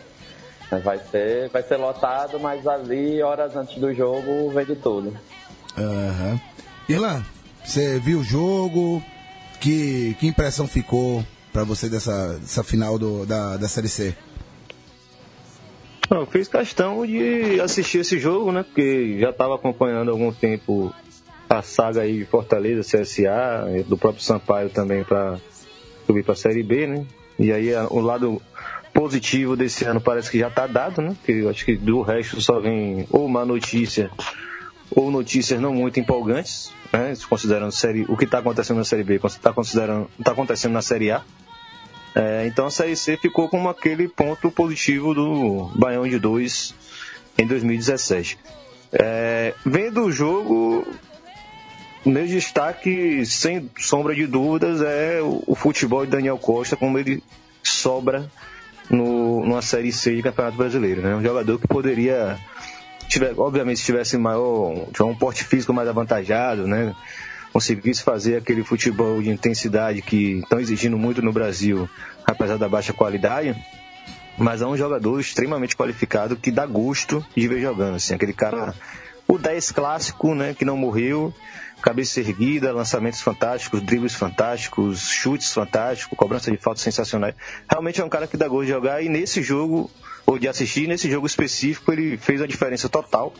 Vai 0.82 0.98
ser, 0.98 1.48
vai 1.50 1.62
ser 1.62 1.76
lotado, 1.76 2.40
mas 2.40 2.66
ali, 2.66 3.22
horas 3.22 3.54
antes 3.54 3.78
do 3.78 3.94
jogo, 3.94 4.50
vende 4.50 4.74
tudo. 4.74 5.16
Uhum. 5.76 6.40
Irlan, 6.88 7.22
você 7.64 7.98
viu 7.98 8.20
o 8.20 8.24
jogo? 8.24 9.02
Que, 9.60 10.14
que 10.20 10.26
impressão 10.26 10.66
ficou 10.66 11.24
para 11.52 11.64
você 11.64 11.88
dessa, 11.88 12.38
dessa 12.38 12.62
final 12.62 12.98
do, 12.98 13.24
da, 13.24 13.56
da 13.56 13.68
Série 13.68 13.88
C? 13.88 14.14
Eu 16.08 16.24
fiz 16.26 16.46
questão 16.46 17.04
de 17.04 17.60
assistir 17.60 17.98
esse 17.98 18.18
jogo, 18.18 18.52
né? 18.52 18.62
Porque 18.62 19.18
já 19.18 19.30
estava 19.30 19.56
acompanhando 19.56 20.10
há 20.10 20.12
algum 20.12 20.32
tempo 20.32 20.94
a 21.48 21.62
saga 21.62 22.02
aí 22.02 22.18
de 22.18 22.24
Fortaleza, 22.24 22.82
CSA, 22.82 23.84
do 23.88 23.96
próprio 23.96 24.22
Sampaio 24.22 24.70
também 24.70 25.02
para 25.02 25.38
subir 26.06 26.22
para 26.22 26.34
a 26.34 26.36
Série 26.36 26.62
B, 26.62 26.86
né? 26.86 27.06
E 27.38 27.52
aí 27.52 27.74
o 27.90 28.00
lado 28.00 28.40
positivo 28.94 29.56
desse 29.56 29.84
ano 29.84 30.00
parece 30.00 30.30
que 30.30 30.38
já 30.38 30.48
está 30.48 30.66
dado, 30.66 31.02
né? 31.02 31.16
Porque 31.16 31.32
eu 31.32 31.50
acho 31.50 31.64
que 31.64 31.76
do 31.76 32.02
resto 32.02 32.40
só 32.40 32.60
vem 32.60 33.06
ou 33.10 33.26
uma 33.26 33.44
notícia 33.44 34.10
ou 34.90 35.10
notícias 35.10 35.60
não 35.60 35.74
muito 35.74 35.98
empolgantes, 36.00 36.72
né? 36.92 37.12
Considerando 37.28 37.72
série, 37.72 38.04
o 38.08 38.16
que 38.16 38.24
está 38.24 38.38
acontecendo 38.38 38.78
na 38.78 38.84
Série 38.84 39.04
B, 39.04 39.16
está 39.16 39.50
está 39.50 40.32
acontecendo 40.32 40.72
na 40.72 40.82
Série 40.82 41.10
A. 41.10 41.22
É, 42.14 42.46
então 42.46 42.66
a 42.66 42.70
Série 42.70 42.96
C 42.96 43.16
ficou 43.16 43.48
como 43.48 43.68
aquele 43.68 44.08
ponto 44.08 44.50
positivo 44.50 45.12
do 45.14 45.70
Baião 45.74 46.08
de 46.08 46.18
2 46.18 46.74
em 47.36 47.46
2017. 47.46 48.38
É, 48.92 49.52
vendo 49.64 50.04
o 50.04 50.12
jogo, 50.12 50.86
meu 52.04 52.26
destaque, 52.26 53.26
sem 53.26 53.70
sombra 53.78 54.14
de 54.14 54.26
dúvidas, 54.26 54.80
é 54.80 55.20
o, 55.20 55.42
o 55.46 55.54
futebol 55.54 56.04
de 56.06 56.12
Daniel 56.12 56.38
Costa, 56.38 56.76
como 56.76 56.98
ele 56.98 57.22
sobra 57.62 58.30
no, 58.88 59.44
numa 59.44 59.62
Série 59.62 59.92
C 59.92 60.14
de 60.14 60.22
Campeonato 60.22 60.56
Brasileiro. 60.56 61.02
Né? 61.02 61.14
Um 61.14 61.22
jogador 61.22 61.58
que 61.58 61.66
poderia, 61.66 62.38
tiver, 63.08 63.34
obviamente, 63.36 63.80
se 63.80 63.86
tivesse 63.86 64.16
maior, 64.16 64.86
tiver 64.92 65.04
um 65.04 65.14
porte 65.14 65.44
físico 65.44 65.72
mais 65.72 65.88
avantajado, 65.88 66.66
né? 66.66 66.94
conseguisse 67.56 68.02
fazer 68.02 68.36
aquele 68.36 68.62
futebol 68.62 69.22
de 69.22 69.30
intensidade 69.30 70.02
que 70.02 70.40
estão 70.40 70.60
exigindo 70.60 70.98
muito 70.98 71.22
no 71.22 71.32
Brasil, 71.32 71.88
apesar 72.26 72.58
da 72.58 72.68
baixa 72.68 72.92
qualidade, 72.92 73.56
mas 74.36 74.60
é 74.60 74.66
um 74.66 74.76
jogador 74.76 75.18
extremamente 75.18 75.74
qualificado 75.74 76.36
que 76.36 76.50
dá 76.50 76.66
gosto 76.66 77.24
de 77.34 77.48
ver 77.48 77.62
jogando, 77.62 77.94
assim, 77.94 78.14
aquele 78.14 78.34
cara, 78.34 78.74
o 79.26 79.38
10 79.38 79.72
clássico, 79.72 80.34
né, 80.34 80.52
que 80.52 80.66
não 80.66 80.76
morreu, 80.76 81.32
cabeça 81.80 82.20
erguida, 82.20 82.72
lançamentos 82.72 83.22
fantásticos, 83.22 83.80
dribles 83.80 84.14
fantásticos, 84.14 85.08
chutes 85.08 85.50
fantásticos, 85.54 86.18
cobrança 86.18 86.50
de 86.50 86.58
falta 86.58 86.82
sensacionais. 86.82 87.34
Realmente 87.70 88.02
é 88.02 88.04
um 88.04 88.08
cara 88.10 88.26
que 88.26 88.36
dá 88.36 88.48
gosto 88.48 88.66
de 88.66 88.72
jogar 88.72 89.02
e 89.02 89.08
nesse 89.08 89.40
jogo, 89.40 89.90
ou 90.26 90.38
de 90.38 90.48
assistir, 90.48 90.88
nesse 90.88 91.10
jogo 91.10 91.26
específico, 91.26 91.92
ele 91.92 92.16
fez 92.16 92.42
a 92.42 92.46
diferença 92.46 92.88
total 92.88 93.32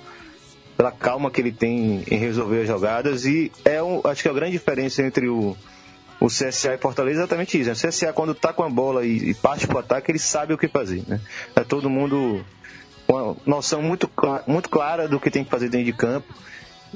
pela 0.76 0.92
calma 0.92 1.30
que 1.30 1.40
ele 1.40 1.52
tem 1.52 2.04
em 2.08 2.16
resolver 2.16 2.62
as 2.62 2.68
jogadas 2.68 3.24
e 3.24 3.50
é 3.64 3.82
um, 3.82 4.00
acho 4.04 4.22
que 4.22 4.28
a 4.28 4.32
grande 4.32 4.52
diferença 4.52 5.02
entre 5.02 5.26
o, 5.26 5.56
o 6.20 6.26
CSA 6.26 6.74
e 6.74 6.78
Fortaleza 6.78 7.20
é 7.20 7.22
exatamente 7.22 7.58
isso. 7.58 7.68
Né? 7.68 7.72
O 7.72 7.76
CSA, 7.76 8.12
quando 8.12 8.32
está 8.32 8.52
com 8.52 8.62
a 8.62 8.68
bola 8.68 9.04
e, 9.04 9.30
e 9.30 9.34
parte 9.34 9.66
para 9.66 9.76
o 9.76 9.80
ataque, 9.80 10.10
ele 10.10 10.18
sabe 10.18 10.52
o 10.52 10.58
que 10.58 10.68
fazer. 10.68 11.02
Né? 11.06 11.20
É 11.54 11.64
todo 11.64 11.88
mundo 11.88 12.44
com 13.06 13.14
uma 13.14 13.36
noção 13.46 13.80
muito, 13.80 14.10
muito 14.46 14.68
clara 14.68 15.08
do 15.08 15.18
que 15.18 15.30
tem 15.30 15.44
que 15.44 15.50
fazer 15.50 15.68
dentro 15.68 15.86
de 15.86 15.92
campo. 15.92 16.34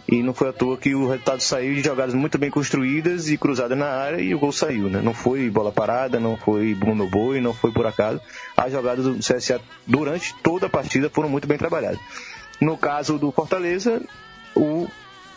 E 0.08 0.22
não 0.22 0.34
foi 0.34 0.48
à 0.48 0.52
toa 0.52 0.76
que 0.76 0.94
o 0.94 1.08
resultado 1.08 1.40
saiu 1.40 1.74
de 1.74 1.82
jogadas 1.82 2.14
muito 2.14 2.38
bem 2.38 2.50
construídas 2.50 3.28
e 3.28 3.36
cruzadas 3.36 3.76
na 3.76 3.86
área 3.86 4.20
e 4.20 4.34
o 4.34 4.38
gol 4.38 4.52
saiu, 4.52 4.88
né? 4.88 5.00
Não 5.02 5.14
foi 5.14 5.48
bola 5.50 5.70
parada, 5.70 6.18
não 6.18 6.36
foi 6.36 6.74
bunda 6.74 7.04
boi, 7.04 7.40
não 7.40 7.54
foi 7.54 7.70
por 7.72 7.86
acaso. 7.86 8.20
As 8.56 8.72
jogadas 8.72 9.04
do 9.04 9.18
CSA 9.18 9.60
durante 9.86 10.34
toda 10.42 10.66
a 10.66 10.70
partida 10.70 11.10
foram 11.10 11.28
muito 11.28 11.46
bem 11.46 11.58
trabalhadas. 11.58 11.98
No 12.60 12.76
caso 12.76 13.18
do 13.18 13.30
Fortaleza, 13.30 14.02
o 14.54 14.86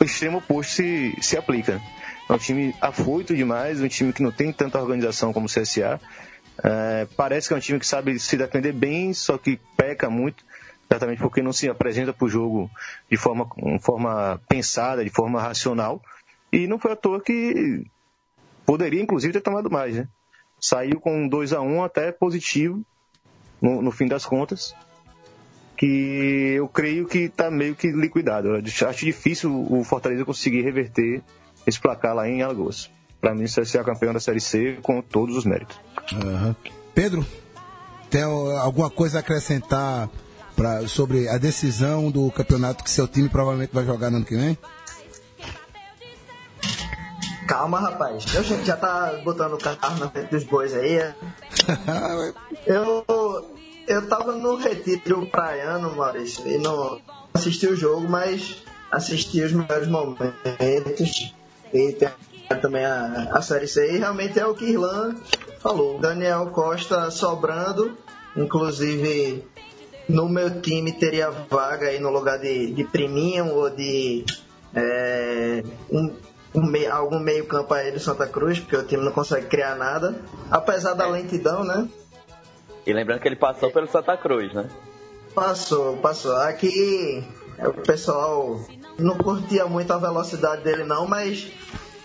extremo 0.02 0.40
oposto 0.40 0.74
se, 0.74 1.16
se 1.22 1.38
aplica. 1.38 1.82
É 2.30 2.34
um 2.34 2.38
time 2.38 2.76
afoito 2.82 3.36
demais, 3.36 3.82
um 3.82 3.88
time 3.88 4.14
que 4.14 4.24
não 4.24 4.32
tem 4.32 4.52
tanta 4.52 4.80
organização 4.80 5.34
como 5.34 5.46
o 5.46 5.50
CSA. 5.50 6.00
É, 6.64 7.08
parece 7.18 7.48
que 7.48 7.54
é 7.54 7.58
um 7.58 7.60
time 7.60 7.80
que 7.80 7.88
sabe 7.88 8.18
se 8.20 8.38
defender 8.38 8.74
bem, 8.74 9.14
só 9.14 9.38
que 9.38 9.60
peca 9.76 10.10
muito, 10.10 10.44
exatamente 10.94 11.22
porque 11.22 11.42
não 11.42 11.54
se 11.54 11.70
apresenta 11.70 12.14
para 12.14 12.26
o 12.26 12.30
jogo 12.30 12.70
de 13.10 13.18
forma, 13.18 13.48
forma 13.82 14.40
pensada, 14.48 15.04
de 15.04 15.10
forma 15.10 15.42
racional. 15.42 16.02
E 16.52 16.68
não 16.68 16.80
foi 16.80 16.92
à 16.92 16.96
toa 16.96 17.22
que 17.22 17.86
poderia, 18.66 19.02
inclusive, 19.02 19.34
ter 19.34 19.42
tomado 19.42 19.70
mais. 19.70 19.96
Né? 19.96 20.08
Saiu 20.60 21.00
com 21.00 21.28
2 21.28 21.54
a 21.54 21.62
1 21.62 21.66
um 21.66 21.84
até 21.84 22.12
positivo, 22.12 22.84
no, 23.62 23.82
no 23.82 23.92
fim 23.92 24.08
das 24.08 24.26
contas 24.26 24.76
que 25.76 26.54
eu 26.56 26.68
creio 26.68 27.08
que 27.08 27.20
está 27.20 27.50
meio 27.50 27.76
que 27.76 27.92
liquidado. 27.92 28.50
Eu 28.50 28.88
acho 28.88 29.06
difícil 29.06 29.68
o 29.70 29.84
Fortaleza 29.84 30.24
conseguir 30.24 30.62
reverter 30.62 31.22
esse 31.66 31.80
placar 31.80 32.16
lá 32.16 32.30
em 32.30 32.42
Alagoas. 32.42 32.90
Para 33.20 33.34
mim, 33.34 33.44
isso 33.44 33.64
ser 33.66 33.84
campeão 33.84 34.14
da 34.14 34.20
Série 34.20 34.40
C 34.40 34.78
com 34.82 35.02
todos 35.02 35.36
os 35.36 35.46
méritos. 35.46 35.80
Uhum. 36.12 36.56
Pedro, 36.94 37.26
tem 38.10 38.22
alguma 38.22 38.90
coisa 38.90 39.18
a 39.18 39.22
acrescentar 39.22 40.10
pra, 40.64 40.88
sobre 40.88 41.28
a 41.28 41.38
decisão 41.38 42.10
do 42.10 42.32
campeonato 42.32 42.86
que 42.86 42.90
seu 42.90 43.06
time 43.06 43.28
provavelmente 43.28 43.74
vai 43.74 43.86
jogar 43.86 44.10
no 44.10 44.18
ano 44.18 44.26
que 44.26 44.38
vem? 44.38 44.58
Calma, 47.46 47.82
rapaz. 47.82 48.24
Eu 48.34 48.44
já 48.44 48.78
tá 48.78 49.20
botando 49.26 49.54
o 49.54 49.58
carro 49.58 50.00
na 50.00 50.10
frente 50.10 50.30
dos 50.30 50.46
bois 50.46 50.74
aí. 50.74 51.00
eu, 52.66 53.06
eu 53.86 54.08
tava 54.08 54.32
no 54.32 54.56
retiro 54.56 55.26
praiano, 55.26 55.94
Maurício, 55.94 56.48
e 56.50 56.58
não 56.58 57.02
assisti 57.34 57.68
o 57.68 57.76
jogo, 57.76 58.08
mas 58.08 58.64
assisti 58.90 59.42
os 59.42 59.52
melhores 59.52 59.90
momentos. 59.90 61.36
E 61.74 61.92
tem 61.92 62.10
também 62.62 62.86
a, 62.86 63.32
a 63.34 63.42
Série 63.42 63.68
C. 63.68 63.96
E 63.96 63.98
realmente 63.98 64.40
é 64.40 64.46
o 64.46 64.56
que 64.56 64.64
Irlan 64.64 65.16
falou. 65.60 66.00
Daniel 66.00 66.48
Costa 66.52 67.12
sobrando, 67.12 67.98
inclusive 68.38 69.44
no 70.08 70.28
meu 70.28 70.62
time 70.62 70.92
teria 70.92 71.30
vaga 71.30 71.88
aí 71.88 72.00
no 72.00 72.10
lugar 72.10 72.40
de, 72.40 72.72
de 72.72 72.84
Priminho 72.84 73.54
ou 73.56 73.70
de 73.70 74.26
é, 74.76 75.64
um, 75.92 76.14
um 76.56 76.92
algum 76.92 77.20
meio 77.20 77.46
campo 77.46 77.74
aí 77.74 77.92
do 77.92 78.00
Santa 78.00 78.28
Cruz, 78.28 78.60
porque 78.60 78.76
o 78.76 78.86
time 78.86 79.04
não 79.04 79.12
consegue 79.12 79.48
criar 79.48 79.76
nada. 79.76 80.16
Apesar 80.52 80.94
da 80.94 81.08
lentidão, 81.08 81.64
né? 81.64 81.88
E 82.86 82.92
lembrando 82.92 83.22
que 83.22 83.28
ele 83.28 83.36
passou 83.36 83.72
pelo 83.72 83.88
Santa 83.88 84.18
Cruz, 84.18 84.54
né? 84.54 84.68
Passou, 85.34 85.98
passou. 85.98 86.36
Aqui 86.36 87.24
é 87.58 87.68
o 87.68 87.74
pessoal 87.74 88.60
não 89.00 89.18
curtia 89.18 89.66
muito 89.66 89.92
a 89.92 89.98
velocidade 89.98 90.64
dele 90.64 90.84
não, 90.84 91.08
mas 91.08 91.52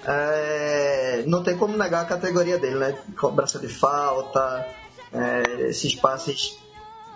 é, 0.07 1.25
não 1.27 1.43
tem 1.43 1.57
como 1.57 1.77
negar 1.77 2.03
a 2.03 2.07
categoria 2.07 2.59
dele, 2.59 2.77
né? 2.77 2.99
Cobrança 3.19 3.59
de 3.59 3.69
falta, 3.69 4.67
é, 5.13 5.69
esses 5.69 5.95
passes 5.95 6.59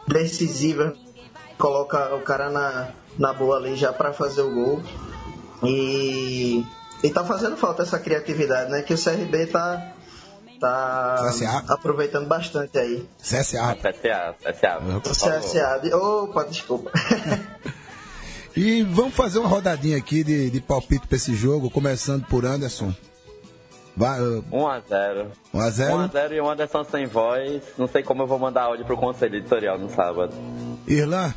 decisivos, 0.06 0.98
coloca 1.58 2.14
o 2.14 2.20
cara 2.22 2.50
na, 2.50 2.88
na 3.18 3.32
boa 3.32 3.56
ali 3.56 3.76
já 3.76 3.92
para 3.92 4.12
fazer 4.12 4.42
o 4.42 4.52
gol. 4.52 4.82
E, 5.62 6.64
e 7.02 7.10
tá 7.10 7.24
fazendo 7.24 7.56
falta 7.56 7.82
essa 7.82 7.98
criatividade, 7.98 8.70
né? 8.70 8.82
Que 8.82 8.94
o 8.94 9.02
CRB 9.02 9.46
tá, 9.46 9.92
tá 10.60 11.28
CSA? 11.28 11.64
aproveitando 11.68 12.26
bastante 12.26 12.78
aí. 12.78 13.08
CSA. 13.20 13.76
CSA, 13.76 14.34
CSA. 15.02 15.40
CSA. 15.40 15.96
Opa, 15.96 16.44
desculpa. 16.44 16.90
E 18.54 18.82
vamos 18.82 19.14
fazer 19.14 19.38
uma 19.38 19.48
rodadinha 19.48 19.96
aqui 19.96 20.22
de, 20.22 20.50
de 20.50 20.60
palpite 20.60 21.06
pra 21.06 21.16
esse 21.16 21.34
jogo, 21.34 21.70
começando 21.70 22.26
por 22.26 22.44
Anderson. 22.44 22.94
Vai, 23.96 24.20
uh, 24.20 24.42
1x0. 24.50 25.26
1x0. 25.54 26.10
1x0 26.10 26.32
e 26.32 26.40
o 26.40 26.50
Anderson 26.50 26.84
sem 26.84 27.06
voz. 27.06 27.62
Não 27.76 27.86
sei 27.86 28.02
como 28.02 28.22
eu 28.22 28.26
vou 28.26 28.38
mandar 28.38 28.62
áudio 28.62 28.84
pro 28.84 28.96
conselho 28.96 29.36
editorial 29.36 29.78
no 29.78 29.90
sábado. 29.90 30.34
Irlan, 30.86 31.34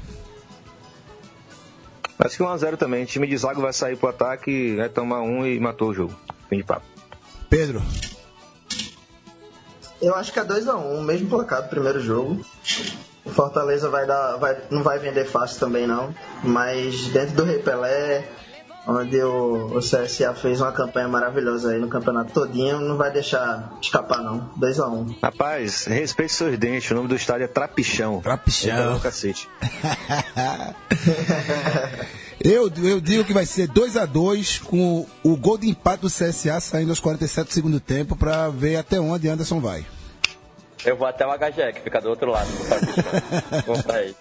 Acho 2.17 2.37
que 2.37 2.43
1x0 2.43 2.77
também. 2.77 3.03
O 3.03 3.05
time 3.05 3.27
de 3.27 3.37
Zago 3.37 3.61
vai 3.61 3.73
sair 3.73 3.97
pro 3.97 4.09
ataque, 4.09 4.75
vai 4.75 4.89
tomar 4.89 5.21
um 5.21 5.45
e 5.45 5.59
matou 5.59 5.89
o 5.89 5.93
jogo. 5.93 6.13
Fim 6.49 6.57
de 6.57 6.63
papo. 6.63 6.85
Pedro, 7.49 7.81
Eu 10.01 10.15
acho 10.15 10.31
que 10.31 10.39
é 10.39 10.43
2x1, 10.43 11.01
mesmo 11.01 11.29
placar 11.29 11.63
do 11.63 11.69
primeiro 11.69 11.99
jogo. 11.99 12.43
O 13.23 13.29
Fortaleza 13.29 13.89
vai 13.89 14.05
dar, 14.05 14.37
vai, 14.37 14.57
não 14.69 14.83
vai 14.83 14.99
vender 14.99 15.25
fácil 15.25 15.59
também 15.59 15.87
não, 15.87 16.13
mas 16.43 17.07
dentro 17.07 17.35
do 17.35 17.43
Rei 17.43 17.59
Pelé, 17.59 18.27
onde 18.87 19.21
o, 19.21 19.77
o 19.77 19.79
CSA 19.79 20.33
fez 20.33 20.61
uma 20.61 20.71
campanha 20.71 21.07
maravilhosa 21.07 21.71
aí 21.71 21.79
no 21.79 21.87
campeonato 21.87 22.33
todinho, 22.33 22.79
não 22.79 22.97
vai 22.97 23.11
deixar 23.11 23.73
escapar 23.81 24.21
não. 24.21 24.49
2x1. 24.59 25.17
Rapaz, 25.21 25.85
respeite 25.85 26.33
seus 26.33 26.57
dentes. 26.57 26.89
O 26.91 26.95
nome 26.95 27.07
do 27.07 27.15
estádio 27.15 27.45
é 27.45 27.47
Trapichão. 27.47 28.21
Trapichão. 28.21 28.97
É 28.97 28.99
cacete. 28.99 29.49
eu, 32.39 32.71
eu 32.83 33.01
digo 33.01 33.23
que 33.23 33.33
vai 33.33 33.45
ser 33.45 33.67
2x2 33.69 34.63
com 34.63 35.05
o 35.23 35.35
gol 35.35 35.57
de 35.57 35.69
empate 35.69 36.01
do 36.01 36.07
CSA 36.07 36.59
saindo 36.59 36.91
aos 36.91 36.99
47 36.99 37.47
do 37.47 37.53
segundo 37.53 37.79
tempo 37.79 38.15
pra 38.15 38.49
ver 38.49 38.77
até 38.77 38.99
onde 38.99 39.27
Anderson 39.27 39.59
vai. 39.59 39.85
Eu 40.85 40.95
vou 40.95 41.07
até 41.07 41.25
o 41.25 41.31
HGE, 41.31 41.73
que 41.73 41.81
fica 41.81 41.99
do 41.99 42.09
outro 42.09 42.29
lado. 42.29 42.47
Vou 43.65 43.81
pra 43.81 43.95
aí. 43.95 44.15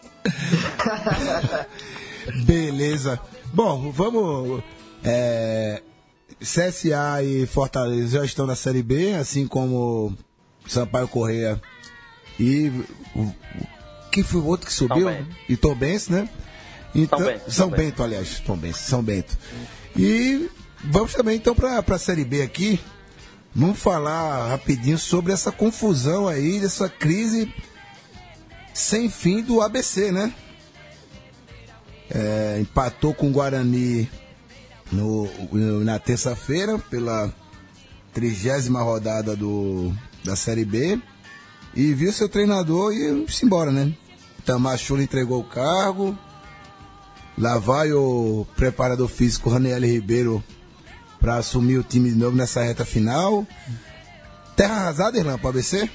Beleza. 2.46 3.20
Bom, 3.54 3.90
vamos. 3.92 4.62
é, 5.04 5.80
CSA 6.40 7.22
e 7.22 7.46
Fortaleza 7.46 8.18
já 8.18 8.24
estão 8.24 8.46
na 8.46 8.56
Série 8.56 8.82
B, 8.82 9.14
assim 9.14 9.46
como 9.46 10.16
Sampaio 10.66 11.06
Correia 11.08 11.60
e. 12.38 12.70
o- 13.14 13.32
Quem 14.10 14.22
foi 14.22 14.40
o 14.40 14.46
outro 14.46 14.66
que 14.66 14.72
subiu? 14.72 15.08
E 15.48 15.56
Tombense, 15.56 16.10
né? 16.12 16.28
Então, 16.94 17.18
São 17.18 17.26
Bento, 17.28 17.50
São 17.52 17.70
Bento, 17.70 18.02
aliás. 18.02 18.40
Tombense, 18.40 18.78
São 18.84 19.02
Bento. 19.02 19.36
E 19.96 20.48
vamos 20.84 21.12
também 21.12 21.36
então 21.36 21.54
para 21.54 21.78
a 21.86 21.98
Série 21.98 22.24
B 22.24 22.42
aqui. 22.42 22.78
Vamos 23.54 23.78
falar 23.78 24.48
rapidinho 24.48 24.98
sobre 24.98 25.32
essa 25.32 25.50
confusão 25.52 26.26
aí, 26.28 26.60
dessa 26.60 26.88
crise 26.88 27.52
sem 28.72 29.08
fim 29.08 29.42
do 29.42 29.60
ABC, 29.60 30.10
né? 30.12 30.32
É, 32.10 32.58
empatou 32.60 33.14
com 33.14 33.28
o 33.28 33.32
Guarani 33.32 34.08
no, 34.92 35.28
na 35.84 35.98
terça-feira 35.98 36.78
pela 36.78 37.32
trigésima 38.12 38.82
rodada 38.82 39.34
do, 39.34 39.92
da 40.22 40.36
Série 40.36 40.64
B 40.64 40.98
e 41.74 41.92
viu 41.92 42.12
seu 42.12 42.28
treinador 42.28 42.92
ir-se 42.92 43.44
embora, 43.44 43.72
né? 43.72 43.92
Tamachula 44.44 45.02
entregou 45.02 45.40
o 45.40 45.44
cargo, 45.44 46.16
lá 47.36 47.58
vai 47.58 47.92
o 47.92 48.46
preparador 48.56 49.08
físico 49.08 49.50
Raniel 49.50 49.80
Ribeiro 49.80 50.44
para 51.18 51.36
assumir 51.36 51.78
o 51.78 51.82
time 51.82 52.10
de 52.10 52.16
novo 52.16 52.36
nessa 52.36 52.62
reta 52.62 52.84
final. 52.84 53.46
Terra 54.54 54.74
arrasada, 54.74 55.18
Irlanda, 55.18 55.38
para 55.38 55.50
ABC? 55.50 55.90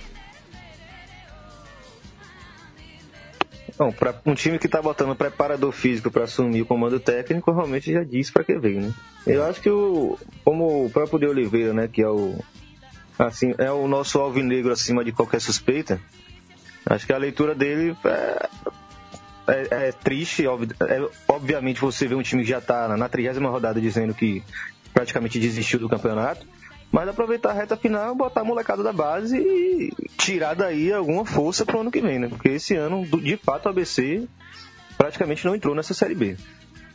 Bom, 3.79 3.93
para 3.93 4.13
um 4.25 4.33
time 4.35 4.59
que 4.59 4.67
tá 4.67 4.81
botando 4.81 5.15
preparador 5.15 5.71
físico 5.71 6.11
para 6.11 6.25
assumir 6.25 6.61
o 6.63 6.65
comando 6.65 6.99
técnico, 6.99 7.49
realmente 7.53 7.93
já 7.93 8.03
disse 8.03 8.29
para 8.29 8.43
que 8.43 8.57
veio, 8.59 8.81
né? 8.81 8.93
Eu 9.25 9.45
acho 9.45 9.61
que 9.61 9.69
o 9.69 10.19
como 10.43 10.85
o 10.85 10.89
próprio 10.89 11.17
de 11.17 11.25
Oliveira, 11.27 11.73
né, 11.73 11.87
que 11.87 12.01
é 12.01 12.09
o 12.09 12.35
assim, 13.17 13.55
é 13.57 13.71
o 13.71 13.87
nosso 13.87 14.19
alvinegro 14.19 14.73
acima 14.73 15.01
de 15.03 15.13
qualquer 15.13 15.39
suspeita. 15.39 15.97
Acho 16.85 17.05
que 17.05 17.13
a 17.13 17.17
leitura 17.17 17.55
dele 17.55 17.95
é, 18.03 18.49
é- 19.47 19.67
é 19.87 19.91
triste, 19.93 20.45
obvi- 20.45 20.75
é- 20.81 21.09
obviamente 21.27 21.79
você 21.79 22.05
vê 22.05 22.15
um 22.15 22.21
time 22.21 22.43
que 22.43 22.49
já 22.49 22.59
tá 22.59 22.85
na- 22.87 22.97
na 22.97 23.07
trigésima 23.07 23.49
rodada 23.49 23.79
dizendo 23.79 24.13
que 24.13 24.43
praticamente 24.93 25.39
desistiu 25.39 25.79
do 25.79 25.87
campeonato, 25.87 26.45
mas 26.91 27.07
aproveitar 27.07 27.51
a 27.51 27.53
reta 27.53 27.77
final, 27.77 28.15
botar 28.15 28.41
a 28.41 28.43
molecada 28.43 28.81
da 28.81 28.91
base 28.91 29.37
e 29.37 29.93
tirar 30.17 30.55
daí 30.55 30.91
alguma 30.91 31.25
força 31.25 31.65
pro 31.65 31.81
ano 31.81 31.91
que 31.91 32.01
vem, 32.01 32.19
né? 32.19 32.27
Porque 32.27 32.49
esse 32.49 32.75
ano, 32.75 33.05
de 33.05 33.37
fato, 33.37 33.67
o 33.67 33.69
ABC 33.69 34.27
praticamente 34.97 35.45
não 35.45 35.55
entrou 35.55 35.75
nessa 35.75 35.93
Série 35.93 36.15
B. 36.15 36.35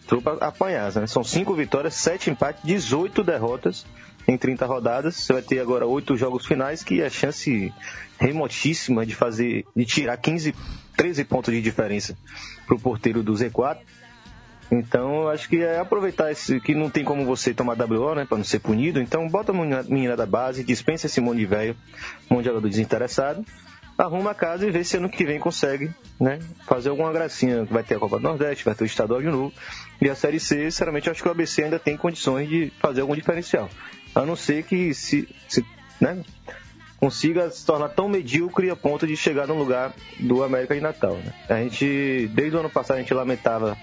Entrou 0.04 0.20
para 0.20 0.46
apanhar, 0.46 0.92
né? 0.94 1.06
São 1.06 1.22
cinco 1.22 1.54
vitórias, 1.54 1.94
sete 1.94 2.28
empates, 2.28 2.62
18 2.64 3.22
derrotas 3.22 3.86
em 4.26 4.36
30 4.36 4.66
rodadas. 4.66 5.14
Você 5.16 5.32
vai 5.32 5.42
ter 5.42 5.60
agora 5.60 5.86
oito 5.86 6.16
jogos 6.16 6.44
finais, 6.44 6.82
que 6.82 7.00
é 7.00 7.06
a 7.06 7.10
chance 7.10 7.72
remotíssima 8.18 9.06
de 9.06 9.14
fazer, 9.14 9.64
de 9.74 9.84
tirar 9.84 10.16
15, 10.16 10.54
13 10.96 11.24
pontos 11.24 11.54
de 11.54 11.62
diferença 11.62 12.16
pro 12.66 12.78
porteiro 12.78 13.22
do 13.22 13.32
Z4. 13.32 13.78
Então, 14.70 15.28
acho 15.28 15.48
que 15.48 15.58
é 15.58 15.78
aproveitar 15.78 16.30
esse 16.32 16.60
que 16.60 16.74
não 16.74 16.90
tem 16.90 17.04
como 17.04 17.24
você 17.24 17.52
tomar 17.52 17.76
WO, 17.76 18.14
né, 18.14 18.24
para 18.24 18.38
não 18.38 18.44
ser 18.44 18.60
punido. 18.60 19.00
Então, 19.00 19.28
bota 19.28 19.52
a 19.52 19.54
menina- 19.54 20.16
da 20.16 20.26
base, 20.26 20.64
dispensa 20.64 21.06
esse 21.06 21.20
monte 21.20 21.38
de 21.38 21.46
velho, 21.46 21.76
monte 22.30 22.42
de 22.42 22.48
jogador 22.48 22.68
desinteressado, 22.68 23.44
arruma 23.96 24.32
a 24.32 24.34
casa 24.34 24.66
e 24.66 24.70
vê 24.70 24.82
se 24.82 24.96
ano 24.96 25.08
que 25.08 25.24
vem 25.24 25.38
consegue, 25.38 25.90
né, 26.20 26.40
fazer 26.66 26.88
alguma 26.88 27.12
gracinha. 27.12 27.64
Vai 27.64 27.82
ter 27.82 27.96
a 27.96 27.98
Copa 27.98 28.16
do 28.16 28.22
Nordeste, 28.22 28.64
vai 28.64 28.74
ter 28.74 28.84
o 28.84 28.86
Estadual 28.86 29.20
de 29.20 29.28
novo. 29.28 29.52
E 30.00 30.08
a 30.08 30.14
Série 30.14 30.40
C, 30.40 30.70
sinceramente, 30.70 31.08
acho 31.08 31.22
que 31.22 31.28
o 31.28 31.32
ABC 31.32 31.64
ainda 31.64 31.78
tem 31.78 31.96
condições 31.96 32.48
de 32.48 32.72
fazer 32.80 33.02
algum 33.02 33.14
diferencial. 33.14 33.68
A 34.14 34.24
não 34.24 34.34
ser 34.34 34.64
que 34.64 34.92
se, 34.94 35.28
se 35.48 35.64
né, 36.00 36.22
consiga 36.98 37.50
se 37.50 37.64
tornar 37.64 37.90
tão 37.90 38.08
medíocre 38.08 38.70
a 38.70 38.76
ponto 38.76 39.06
de 39.06 39.16
chegar 39.16 39.46
no 39.46 39.54
lugar 39.54 39.92
do 40.18 40.42
América 40.42 40.74
de 40.74 40.80
Natal. 40.80 41.14
Né? 41.14 41.32
A 41.48 41.62
gente, 41.62 42.30
desde 42.32 42.56
o 42.56 42.60
ano 42.60 42.70
passado, 42.70 42.96
a 42.96 43.00
gente 43.00 43.12
lamentava 43.12 43.76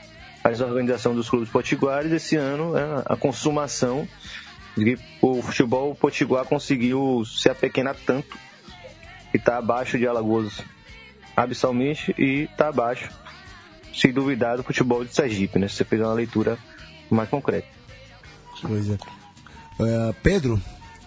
a 0.44 0.50
desorganização 0.50 1.16
dos 1.16 1.30
clubes 1.30 1.50
potiguares. 1.50 2.12
Esse 2.12 2.36
ano, 2.36 2.78
é 2.78 3.04
a 3.06 3.16
consumação 3.16 4.08
de 4.76 4.96
que 4.96 5.04
o 5.22 5.42
futebol 5.42 5.94
potiguar 5.96 6.46
conseguiu 6.46 7.24
se 7.26 7.50
apequenar 7.50 7.96
tanto 8.06 8.38
que 9.32 9.38
está 9.38 9.58
abaixo 9.58 9.98
de 9.98 10.08
Alagoas 10.08 10.62
abissalmente 11.36 12.14
e 12.18 12.44
está 12.44 12.68
abaixo, 12.68 13.10
se 13.94 14.12
duvidar, 14.12 14.58
do 14.58 14.64
futebol 14.64 15.06
de 15.06 15.14
Sergipe. 15.14 15.58
Né? 15.60 15.68
Você 15.68 15.84
fez 15.84 16.02
uma 16.02 16.14
leitura 16.14 16.58
mais 17.10 17.30
concreta. 17.30 17.68
Pois 18.62 18.90
é. 18.90 18.98
É, 19.80 20.14
Pedro, 20.22 20.62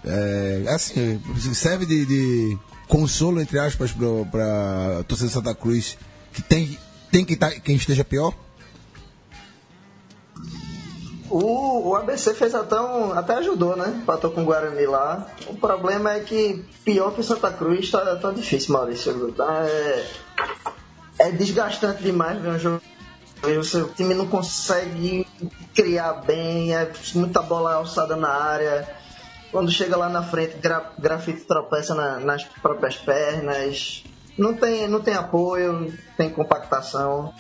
é, 0.04 0.64
assim, 0.68 1.20
serve 1.54 1.86
de, 1.86 2.06
de 2.06 2.58
consolo, 2.88 3.40
entre 3.40 3.58
aspas, 3.58 3.92
para 4.30 5.00
a 5.00 5.04
torcida 5.04 5.28
de 5.28 5.34
Santa 5.34 5.54
Cruz, 5.54 5.96
que 6.32 6.42
tem, 6.42 6.78
tem 7.10 7.24
que 7.24 7.36
tá, 7.36 7.50
quem 7.50 7.76
esteja 7.76 8.04
pior? 8.04 8.34
O, 11.36 11.88
o 11.88 11.96
ABC 11.96 12.32
fez 12.32 12.54
até 12.54 12.80
um. 12.80 13.12
até 13.12 13.34
ajudou, 13.34 13.74
né? 13.76 13.88
Empatou 13.88 14.30
com 14.30 14.42
o 14.42 14.44
Guarani 14.44 14.86
lá. 14.86 15.26
O 15.48 15.54
problema 15.56 16.12
é 16.12 16.20
que 16.20 16.64
pior 16.84 17.12
que 17.12 17.22
o 17.22 17.24
Santa 17.24 17.50
Cruz 17.50 17.90
tá, 17.90 18.14
tá 18.14 18.30
difícil, 18.30 18.72
Maurício. 18.72 19.32
Tá, 19.32 19.64
é, 19.66 20.06
é 21.18 21.30
desgastante 21.32 22.04
demais 22.04 22.40
ver 22.40 22.50
um 22.50 22.58
jogo. 22.58 22.80
O 23.42 23.64
seu 23.64 23.88
time 23.92 24.14
não 24.14 24.28
consegue 24.28 25.26
criar 25.74 26.12
bem, 26.24 26.72
é 26.72 26.90
muita 27.16 27.42
bola 27.42 27.74
alçada 27.74 28.14
na 28.14 28.30
área. 28.30 28.88
Quando 29.50 29.72
chega 29.72 29.96
lá 29.96 30.08
na 30.08 30.22
frente, 30.22 30.56
gra, 30.58 30.92
grafite 30.98 31.40
tropeça 31.40 31.96
na- 31.96 32.20
nas 32.20 32.44
próprias 32.44 32.96
pernas. 32.96 34.04
Não 34.38 34.54
tem, 34.54 34.86
não 34.86 35.00
tem 35.00 35.14
apoio, 35.14 35.92
tem 36.16 36.30
compactação. 36.30 37.34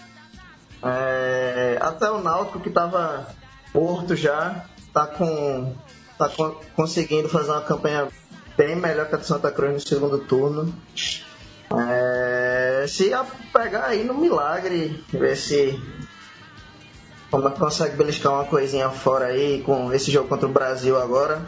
É, 0.82 1.78
até 1.80 2.10
o 2.10 2.20
Náutico 2.20 2.58
que 2.60 2.68
estava 2.68 3.26
morto 3.74 4.14
já, 4.14 4.64
tá 4.92 5.06
com 5.06 5.74
tá 6.16 6.28
con- 6.28 6.56
conseguindo 6.76 7.28
fazer 7.28 7.50
uma 7.50 7.60
campanha 7.62 8.08
bem 8.56 8.76
melhor 8.76 9.08
que 9.08 9.16
a 9.16 9.18
do 9.18 9.24
Santa 9.26 9.50
Cruz 9.50 9.72
no 9.72 9.80
segundo 9.80 10.18
turno. 10.18 10.72
É, 11.88 12.84
se 12.88 13.10
pegar 13.52 13.86
aí 13.86 14.04
no 14.04 14.14
milagre, 14.14 15.02
ver 15.12 15.36
se 15.36 15.80
como 17.30 17.48
é 17.48 17.50
que 17.50 17.58
consegue 17.58 17.96
beliscar 17.96 18.32
uma 18.32 18.44
coisinha 18.44 18.88
fora 18.90 19.26
aí 19.26 19.60
com 19.66 19.92
esse 19.92 20.10
jogo 20.10 20.28
contra 20.28 20.46
o 20.46 20.52
Brasil 20.52 21.00
agora. 21.00 21.42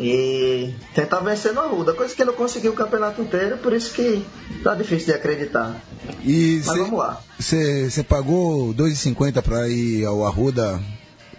E 0.00 0.74
tentar 0.94 1.20
vencer 1.20 1.52
no 1.52 1.60
Arruda, 1.60 1.92
coisa 1.94 2.14
que 2.14 2.24
não 2.24 2.32
conseguiu 2.32 2.72
o 2.72 2.74
campeonato 2.74 3.20
inteiro, 3.20 3.58
por 3.58 3.72
isso 3.72 3.92
que 3.92 4.24
tá 4.62 4.74
difícil 4.74 5.06
de 5.06 5.12
acreditar. 5.14 5.76
E 6.24 6.56
Mas 6.64 6.74
cê- 6.74 6.78
vamos 6.82 6.98
lá. 6.98 7.20
Você 7.38 7.90
você 7.90 8.02
pagou 8.02 8.72
2,50 8.74 9.42
para 9.42 9.68
ir 9.68 10.04
ao 10.04 10.26
Arruda 10.26 10.80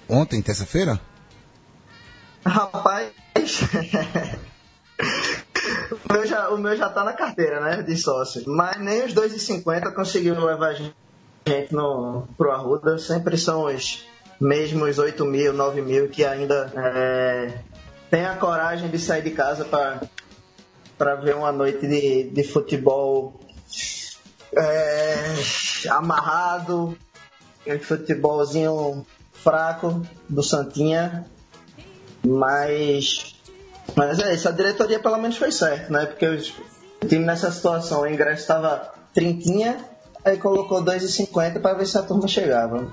ontem, 0.08 0.42
terça-feira? 0.42 1.00
Rapaz, 2.46 3.12
o, 6.10 6.14
meu 6.14 6.26
já, 6.26 6.50
o 6.50 6.58
meu 6.58 6.76
já 6.76 6.90
tá 6.90 7.04
na 7.04 7.14
carteira, 7.14 7.60
né, 7.62 7.82
de 7.84 7.96
sócio. 7.96 8.44
Mas 8.48 8.80
nem 8.80 9.06
os 9.06 9.14
2,50 9.14 9.94
conseguiram 9.94 10.46
levar 10.46 10.70
a 10.70 10.74
gente 10.74 10.94
no, 11.72 12.28
pro 12.38 12.52
Arruda. 12.52 12.98
Sempre 12.98 13.38
são 13.38 13.66
os 13.66 14.06
mesmos 14.40 14.98
8 14.98 15.24
mil, 15.26 15.54
9 15.54 15.82
mil 15.82 16.10
que 16.10 16.26
ainda 16.26 16.72
é, 16.76 17.60
tem 18.12 18.26
a 18.26 18.36
coragem 18.36 18.90
de 18.90 19.00
sair 19.00 19.24
de 19.24 19.32
casa 19.32 19.64
para 19.64 21.16
ver 21.16 21.34
uma 21.34 21.52
noite 21.54 21.88
de, 21.88 22.26
de 22.26 22.44
futebol 22.44 23.40
é, 24.54 25.34
amarrado, 25.90 26.98
aquele 27.62 27.80
futebolzinho 27.80 29.06
fraco 29.32 30.06
do 30.28 30.44
Santinha. 30.44 31.26
Mas, 32.24 33.34
mas 33.96 34.20
é 34.20 34.36
isso, 34.36 34.50
a 34.50 34.52
diretoria 34.52 35.00
pelo 35.00 35.18
menos 35.18 35.38
foi 35.38 35.52
certo, 35.52 35.92
né? 35.92 36.06
Porque 36.06 36.28
o 36.28 37.08
time 37.08 37.26
nessa 37.26 37.50
situação, 37.50 38.02
o 38.02 38.08
ingresso 38.08 38.42
estava 38.42 38.94
trintinha, 39.14 39.78
aí 40.24 40.38
colocou 40.38 40.84
2,50 40.84 41.62
para 41.62 41.78
ver 41.78 41.88
se 41.88 41.98
a 41.98 42.04
turma 42.04 42.28
chegava. 42.28 42.92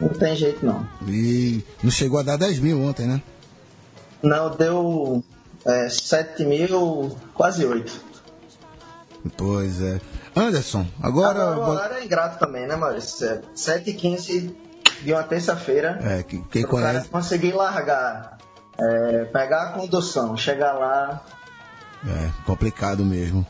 Não 0.00 0.08
tem 0.08 0.34
jeito 0.34 0.64
não. 0.64 0.88
E 1.06 1.62
não 1.82 1.90
chegou 1.90 2.18
a 2.18 2.22
dar 2.22 2.36
10 2.38 2.58
mil 2.60 2.80
ontem, 2.82 3.06
né? 3.06 3.22
Não, 4.24 4.50
deu 4.56 5.22
é, 5.66 5.88
7 5.88 6.44
mil, 6.44 7.16
quase 7.34 7.64
8. 7.64 8.00
Pois 9.36 9.80
é. 9.80 10.00
Anderson, 10.36 10.86
agora. 11.02 11.52
Agora, 11.52 11.58
o 11.58 11.70
horário 11.72 11.96
é 11.96 12.04
ingrato 12.04 12.38
também, 12.38 12.66
né, 12.66 12.76
Maurício? 12.76 13.40
7 13.54 13.90
e 13.90 13.94
15 13.94 14.56
de 15.02 15.12
uma 15.12 15.22
terça-feira. 15.22 15.98
É, 16.02 16.22
que- 16.22 16.42
quem 16.50 16.62
cara 16.62 16.72
conhece. 16.72 17.08
conseguir 17.08 17.52
largar, 17.52 18.38
é, 18.78 19.24
pegar 19.26 19.62
a 19.62 19.72
condução, 19.72 20.36
chegar 20.36 20.72
lá, 20.74 21.22
É, 22.06 22.30
complicado 22.44 23.02
mesmo. 23.02 23.46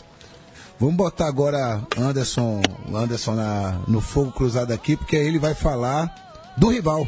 Vamos 0.78 0.94
botar 0.94 1.26
agora 1.26 1.82
Anderson, 1.98 2.62
Anderson 2.94 3.34
na, 3.34 3.80
no 3.88 4.00
fogo 4.00 4.30
cruzado 4.30 4.72
aqui, 4.72 4.96
porque 4.96 5.16
ele 5.16 5.40
vai 5.40 5.54
falar 5.54 6.12
do 6.56 6.68
rival. 6.68 7.04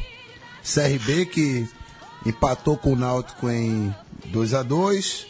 CRB 0.64 1.26
que 1.26 1.68
empatou 2.26 2.76
com 2.76 2.92
o 2.92 2.96
Náutico 2.96 3.48
em 3.48 3.94
2 4.26 4.54
a 4.54 4.62
2 4.62 5.26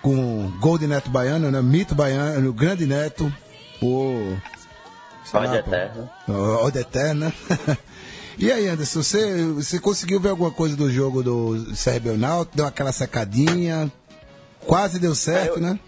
com 0.00 0.50
gol 0.58 0.78
de 0.78 0.86
Neto 0.86 1.08
Baiano, 1.10 1.50
né? 1.50 1.62
Mito 1.62 1.94
Baiano, 1.94 2.50
o 2.50 2.52
grande 2.52 2.86
Neto, 2.86 3.32
o. 3.80 4.36
eterno. 5.58 6.10
Ó, 6.28 6.66
Ódio 6.66 6.80
eterno, 6.80 7.26
né? 7.26 7.32
E 8.38 8.50
aí, 8.50 8.66
Anderson, 8.66 9.02
você, 9.02 9.44
você 9.52 9.78
conseguiu 9.78 10.18
ver 10.18 10.30
alguma 10.30 10.50
coisa 10.50 10.74
do 10.74 10.90
jogo 10.90 11.22
do 11.22 11.66
CRB 11.76 12.16
Náutico? 12.16 12.56
Deu 12.56 12.66
aquela 12.66 12.90
secadinha? 12.90 13.92
Quase 14.66 14.98
deu 14.98 15.14
certo, 15.14 15.56
Eu- 15.56 15.60
né? 15.60 15.78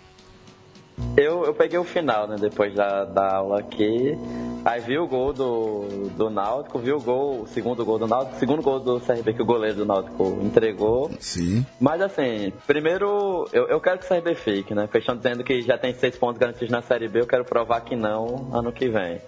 Eu, 1.16 1.44
eu 1.44 1.54
peguei 1.54 1.78
o 1.78 1.84
final, 1.84 2.26
né, 2.26 2.36
depois 2.38 2.74
da, 2.74 3.04
da 3.04 3.36
aula 3.36 3.60
aqui. 3.60 4.16
Aí 4.64 4.80
vi 4.80 4.98
o 4.98 5.06
gol 5.06 5.32
do, 5.32 6.08
do 6.16 6.30
Náutico, 6.30 6.78
vi 6.78 6.90
o 6.90 6.98
gol, 6.98 7.42
o 7.42 7.46
segundo 7.46 7.84
gol 7.84 7.98
do 7.98 8.06
Náutico, 8.06 8.36
o 8.36 8.38
segundo 8.38 8.62
gol 8.62 8.80
do 8.80 8.98
CRB 8.98 9.34
que 9.34 9.42
o 9.42 9.44
goleiro 9.44 9.76
do 9.76 9.84
Náutico 9.84 10.38
entregou. 10.40 11.10
Sim. 11.20 11.66
Mas 11.78 12.00
assim, 12.00 12.50
primeiro, 12.66 13.46
eu, 13.52 13.68
eu 13.68 13.80
quero 13.80 13.98
que 13.98 14.06
o 14.06 14.08
CRB 14.08 14.34
fique, 14.34 14.74
né? 14.74 14.88
Estão 14.94 15.16
dizendo 15.16 15.44
que 15.44 15.60
já 15.60 15.76
tem 15.76 15.92
seis 15.92 16.16
pontos 16.16 16.38
garantidos 16.38 16.70
na 16.70 16.80
Série 16.80 17.08
B, 17.08 17.20
eu 17.20 17.26
quero 17.26 17.44
provar 17.44 17.82
que 17.82 17.94
não 17.94 18.48
ano 18.52 18.72
que 18.72 18.88
vem. 18.88 19.20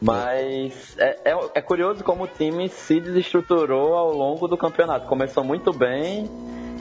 Mas 0.00 0.96
é, 0.96 1.18
é, 1.24 1.38
é 1.56 1.60
curioso 1.60 2.04
como 2.04 2.24
o 2.24 2.28
time 2.28 2.68
se 2.68 3.00
desestruturou 3.00 3.94
ao 3.94 4.12
longo 4.12 4.46
do 4.46 4.56
campeonato. 4.56 5.06
Começou 5.06 5.42
muito 5.44 5.72
bem, 5.72 6.30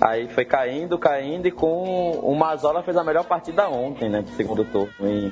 aí 0.02 0.28
foi 0.30 0.46
caindo, 0.46 0.98
caindo, 0.98 1.48
e 1.48 1.52
com 1.52 2.12
o 2.20 2.36
Mazola 2.36 2.84
fez 2.84 2.98
a 2.98 3.04
melhor 3.04 3.26
partida 3.26 3.68
ontem, 3.70 4.10
né? 4.10 4.22
De 4.22 4.32
segundo 4.32 4.64
turno. 4.66 4.94
Em, 5.02 5.32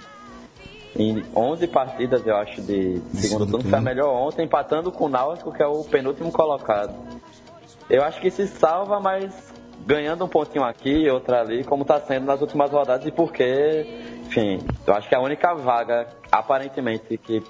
em 0.97 1.23
11 1.35 1.67
partidas, 1.67 2.25
eu 2.25 2.35
acho, 2.35 2.61
de 2.61 3.01
segundo 3.13 3.19
segundo 3.19 3.45
turno, 3.47 3.69
foi 3.69 3.79
a 3.79 3.81
melhor 3.81 4.13
ontem, 4.13 4.45
empatando 4.45 4.91
com 4.91 5.05
o 5.05 5.09
Náutico, 5.09 5.51
que 5.51 5.61
é 5.61 5.67
o 5.67 5.83
penúltimo 5.83 6.31
colocado. 6.31 6.93
Eu 7.89 8.03
acho 8.03 8.19
que 8.19 8.31
se 8.31 8.47
salva, 8.47 8.99
mas 8.99 9.53
ganhando 9.85 10.25
um 10.25 10.27
pontinho 10.27 10.63
aqui 10.63 11.07
outra 11.09 11.41
ali, 11.41 11.63
como 11.63 11.83
está 11.83 11.99
sendo 11.99 12.25
nas 12.25 12.41
últimas 12.41 12.71
rodadas, 12.71 13.05
e 13.05 13.11
porque, 13.11 13.85
enfim, 14.25 14.59
eu 14.87 14.93
acho 14.95 15.07
que 15.07 15.13
a 15.13 15.19
única 15.19 15.53
vaga, 15.53 16.07
aparentemente, 16.31 17.17
que, 17.17 17.43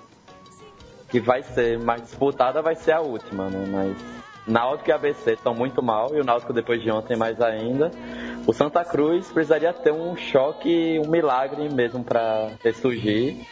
que 1.09 1.19
vai 1.19 1.43
ser 1.43 1.79
mais 1.79 2.01
disputada 2.01 2.61
vai 2.61 2.75
ser 2.75 2.91
a 2.91 2.99
última, 2.99 3.47
né? 3.49 3.63
Mas 3.69 4.14
Náutico 4.47 4.89
e 4.89 4.93
ABC 4.93 5.33
estão 5.33 5.53
muito 5.53 5.81
mal, 5.81 6.15
e 6.15 6.19
o 6.19 6.23
Náutico 6.23 6.53
depois 6.53 6.81
de 6.81 6.91
ontem 6.91 7.15
mais 7.15 7.41
ainda. 7.41 7.91
O 8.45 8.53
Santa 8.53 8.85
Cruz 8.85 9.31
precisaria 9.31 9.73
ter 9.73 9.91
um 9.91 10.15
choque, 10.15 10.99
um 11.03 11.09
milagre 11.09 11.67
mesmo 11.73 12.03
para 12.03 12.51
ressurgir. 12.63 13.45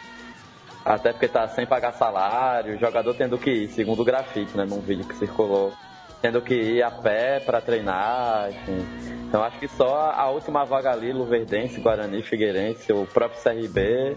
Até 0.85 1.11
porque 1.13 1.27
tá 1.27 1.47
sem 1.47 1.65
pagar 1.65 1.93
salário, 1.93 2.75
o 2.75 2.79
jogador 2.79 3.13
tendo 3.13 3.37
que 3.37 3.49
ir, 3.49 3.67
segundo 3.69 4.01
o 4.01 4.05
grafite, 4.05 4.55
né, 4.55 4.65
num 4.65 4.81
vídeo 4.81 5.07
que 5.07 5.15
circulou, 5.15 5.71
tendo 6.21 6.41
que 6.41 6.53
ir 6.53 6.83
a 6.83 6.91
pé 6.91 7.39
para 7.39 7.61
treinar, 7.61 8.49
enfim. 8.49 8.85
Então 9.27 9.41
acho 9.41 9.57
que 9.59 9.67
só 9.67 10.11
a 10.15 10.29
última 10.29 10.65
vaga 10.65 10.91
ali, 10.91 11.11
Luverdense, 11.11 11.79
Guarani, 11.79 12.21
Figueirense, 12.21 12.91
o 12.91 13.05
próprio 13.05 13.41
CRB, 13.41 14.15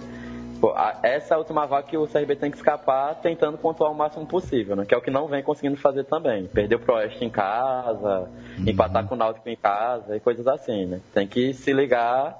essa 1.03 1.35
é 1.35 1.37
a 1.37 1.39
última 1.39 1.67
vaga 1.67 1.87
que 1.87 1.97
o 1.97 2.07
CRB 2.07 2.37
tem 2.37 2.51
que 2.51 2.57
escapar 2.57 3.15
tentando 3.17 3.59
pontuar 3.59 3.91
o 3.91 3.95
máximo 3.95 4.27
possível, 4.27 4.77
né? 4.77 4.85
Que 4.85 4.95
é 4.95 4.97
o 4.97 5.03
que 5.03 5.11
não 5.11 5.29
vem 5.29 5.43
conseguindo 5.43 5.77
fazer 5.77 6.05
também. 6.05 6.47
Perder 6.47 6.79
pro 6.79 6.95
Oeste 6.95 7.25
em 7.25 7.31
casa, 7.31 8.29
empatar 8.67 9.07
com 9.07 9.15
o 9.15 9.19
Náutico 9.19 9.49
em 9.49 9.57
casa 9.57 10.17
e 10.17 10.21
coisas 10.21 10.47
assim, 10.47 10.87
né? 10.87 11.01
Tem 11.13 11.27
que 11.27 11.53
se 11.55 11.73
ligar 11.73 12.39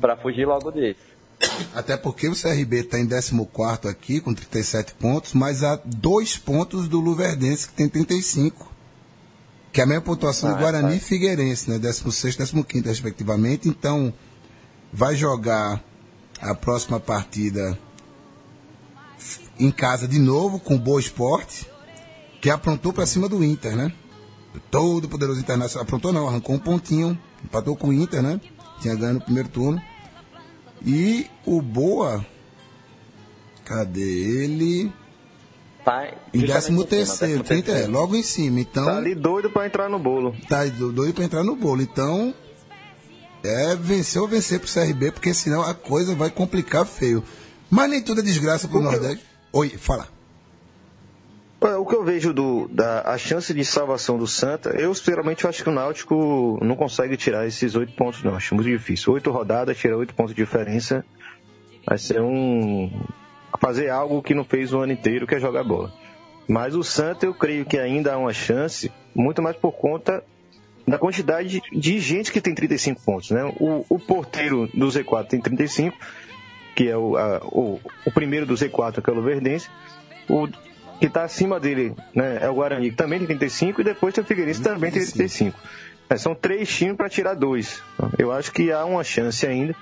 para 0.00 0.16
fugir 0.16 0.46
logo 0.46 0.70
disso. 0.70 1.14
Até 1.74 1.96
porque 1.96 2.28
o 2.28 2.34
CRB 2.34 2.80
está 2.80 2.98
em 2.98 3.08
14 3.08 3.88
aqui, 3.88 4.20
com 4.20 4.32
37 4.34 4.94
pontos, 4.94 5.34
mas 5.34 5.62
há 5.62 5.78
dois 5.84 6.36
pontos 6.36 6.88
do 6.88 7.00
Luverdense, 7.00 7.68
que 7.68 7.74
tem 7.74 7.88
35. 7.88 8.72
Que 9.72 9.80
é 9.80 9.84
a 9.84 9.86
mesma 9.86 10.02
pontuação 10.02 10.50
Ah, 10.50 10.52
do 10.52 10.58
é, 10.58 10.62
Guarani 10.62 10.88
tá. 10.90 10.94
e 10.94 11.00
Figueirense, 11.00 11.68
né? 11.68 11.78
16 11.78 12.36
e 12.54 12.64
15, 12.64 12.88
respectivamente. 12.88 13.68
Então, 13.68 14.12
vai 14.92 15.16
jogar 15.16 15.82
a 16.40 16.54
próxima 16.54 17.00
partida 17.00 17.78
em 19.58 19.70
casa 19.70 20.06
de 20.08 20.18
novo, 20.18 20.58
com 20.58 20.74
o 20.74 20.78
Boa 20.78 21.00
Esporte, 21.00 21.66
que 22.40 22.50
aprontou 22.50 22.92
para 22.92 23.06
cima 23.06 23.28
do 23.28 23.42
Inter, 23.42 23.76
né? 23.76 23.92
Todo 24.70 25.08
poderoso 25.08 25.40
internacional. 25.40 25.84
Aprontou 25.84 26.12
não, 26.12 26.28
arrancou 26.28 26.54
um 26.54 26.58
pontinho, 26.58 27.18
empatou 27.44 27.76
com 27.76 27.88
o 27.88 27.92
Inter, 27.92 28.22
né? 28.22 28.40
Tinha 28.80 28.94
ganho 28.94 29.14
no 29.14 29.20
primeiro 29.20 29.48
turno. 29.48 29.80
E 30.84 31.26
o 31.46 31.62
Boa, 31.62 32.24
cadê 33.64 34.00
ele? 34.44 34.92
Tá 35.84 36.06
Em 36.32 36.40
justamente 36.40 36.50
13 36.50 36.66
cima, 36.66 36.84
terceiro, 36.86 37.44
13º. 37.44 37.46
30, 37.46 37.72
é, 37.72 37.86
logo 37.86 38.16
em 38.16 38.22
cima. 38.22 38.60
Então, 38.60 38.84
Tá 38.86 38.96
ali 38.96 39.14
doido 39.14 39.50
pra 39.50 39.66
entrar 39.66 39.88
no 39.88 39.98
bolo. 39.98 40.34
tá 40.48 40.64
doido 40.64 41.12
pra 41.14 41.24
entrar 41.24 41.44
no 41.44 41.54
bolo. 41.56 41.82
Então, 41.82 42.34
é 43.44 43.76
vencer 43.76 44.20
ou 44.20 44.28
vencer 44.28 44.58
pro 44.60 44.68
CRB, 44.72 45.12
porque 45.12 45.32
senão 45.34 45.62
a 45.62 45.74
coisa 45.74 46.14
vai 46.14 46.30
complicar 46.30 46.84
feio. 46.86 47.22
Mas 47.70 47.90
nem 47.90 48.02
tudo 48.02 48.20
é 48.20 48.24
desgraça 48.24 48.66
pro 48.68 48.78
O 48.78 48.80
que 48.80 48.86
eu- 48.86 48.92
Nordeste. 48.92 49.24
Oi, 49.52 49.68
fala. 49.70 50.08
O 51.78 51.86
que 51.86 51.94
eu 51.94 52.04
vejo 52.04 52.34
do, 52.34 52.68
da 52.68 53.00
a 53.10 53.16
chance 53.16 53.54
de 53.54 53.64
salvação 53.64 54.18
do 54.18 54.26
Santa, 54.26 54.70
eu 54.78 54.94
sinceramente 54.94 55.46
acho 55.46 55.62
que 55.62 55.68
o 55.70 55.72
Náutico 55.72 56.58
não 56.62 56.76
consegue 56.76 57.16
tirar 57.16 57.46
esses 57.46 57.74
oito 57.74 57.94
pontos, 57.94 58.22
não. 58.22 58.34
Acho 58.34 58.54
muito 58.54 58.68
difícil. 58.68 59.14
Oito 59.14 59.30
rodadas, 59.30 59.78
tirar 59.78 59.96
oito 59.96 60.14
pontos 60.14 60.34
de 60.34 60.42
diferença, 60.42 61.02
vai 61.86 61.96
ser 61.96 62.20
um. 62.20 62.90
fazer 63.58 63.88
algo 63.88 64.22
que 64.22 64.34
não 64.34 64.44
fez 64.44 64.74
o 64.74 64.80
ano 64.80 64.92
inteiro, 64.92 65.26
que 65.26 65.36
é 65.36 65.40
jogar 65.40 65.64
bola. 65.64 65.90
Mas 66.46 66.74
o 66.74 66.82
Santa, 66.84 67.24
eu 67.24 67.32
creio 67.32 67.64
que 67.64 67.78
ainda 67.78 68.12
há 68.12 68.18
uma 68.18 68.34
chance, 68.34 68.92
muito 69.14 69.40
mais 69.40 69.56
por 69.56 69.72
conta 69.72 70.22
da 70.86 70.98
quantidade 70.98 71.62
de, 71.72 71.98
gente 71.98 72.30
que 72.32 72.40
tem 72.40 72.54
35 72.54 73.00
pontos. 73.02 73.30
Né? 73.30 73.44
O, 73.58 73.84
o 73.88 73.98
porteiro 73.98 74.68
do 74.74 74.86
Z4 74.86 75.26
tem 75.26 75.40
35, 75.40 75.96
que 76.74 76.88
é 76.88 76.96
o, 76.96 77.16
a- 77.16 77.40
o, 77.44 77.80
o 78.04 78.10
primeiro 78.12 78.44
do 78.46 78.54
Z4, 78.54 79.02
que 79.02 79.08
é 79.08 79.12
o 79.12 79.16
Luverdense. 79.16 79.68
O 80.28 80.46
que 81.00 81.06
está 81.06 81.24
acima 81.24 81.58
dele 81.58 81.94
né, 82.14 82.38
é 82.40 82.48
o 82.48 82.54
Guarani, 82.54 82.90
que 82.90 82.96
também 82.96 83.18
tem 83.18 83.26
35, 83.28 83.80
e 83.80 83.84
depois 83.84 84.14
tem 84.14 84.22
o 84.22 84.26
Figueirense, 84.26 84.60
que 84.60 84.68
também 84.68 84.90
tem 84.90 85.02
35. 85.04 85.58
É, 86.08 86.16
são 86.18 86.34
três 86.34 86.68
times 86.68 86.96
para 86.96 87.08
tirar 87.08 87.34
dois. 87.34 87.82
Eu 88.18 88.30
acho 88.30 88.52
que 88.52 88.70
há 88.70 88.84
uma 88.84 89.02
chance 89.02 89.46
ainda. 89.46 89.74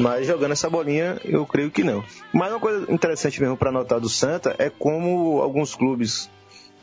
Mas 0.00 0.26
jogando 0.26 0.50
essa 0.52 0.68
bolinha, 0.68 1.20
eu 1.24 1.46
creio 1.46 1.70
que 1.70 1.84
não. 1.84 2.02
Mas 2.32 2.50
uma 2.50 2.58
coisa 2.58 2.92
interessante 2.92 3.40
mesmo 3.40 3.56
para 3.56 3.70
notar 3.70 4.00
do 4.00 4.08
Santa 4.08 4.54
é 4.58 4.68
como 4.68 5.40
alguns 5.40 5.76
clubes 5.76 6.28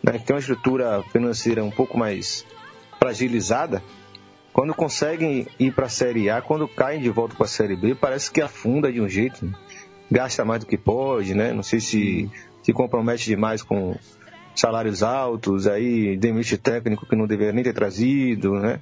né, 0.02 0.13
que 0.13 0.26
têm 0.26 0.34
uma 0.36 0.39
estrutura 0.39 1.04
financeira 1.12 1.63
um 1.63 1.69
pouco 1.71 1.97
mais 1.97 2.45
fragilizada, 3.04 3.84
quando 4.54 4.74
conseguem 4.74 5.46
ir 5.60 5.74
para 5.74 5.88
a 5.88 5.89
Série 5.89 6.30
A, 6.30 6.42
quando 6.42 6.68
caem 6.70 7.02
de 7.02 7.10
volta 7.10 7.36
para 7.36 7.46
a 7.46 7.50
Série 7.50 7.76
B, 7.76 7.94
parece 7.96 8.32
que 8.32 8.42
afunda 8.42 8.89
de 8.89 9.02
um 9.02 9.10
jeito, 9.10 9.46
né? 9.46 9.52
gasta 10.10 10.46
mais 10.46 10.62
do 10.62 10.68
que 10.68 10.78
pode, 10.78 11.34
né? 11.34 11.52
Não 11.52 11.63
sei 11.63 11.80
se 11.82 12.30
se 12.62 12.72
compromete 12.72 13.26
demais 13.26 13.62
com 13.62 13.94
salários 14.56 15.04
altos, 15.04 15.68
aí 15.68 16.16
demite 16.16 16.58
técnico 16.58 17.06
que 17.06 17.16
não 17.16 17.28
deveria 17.28 17.52
nem 17.52 17.63
ter 17.63 17.74
trazido, 17.74 18.54
né? 18.54 18.80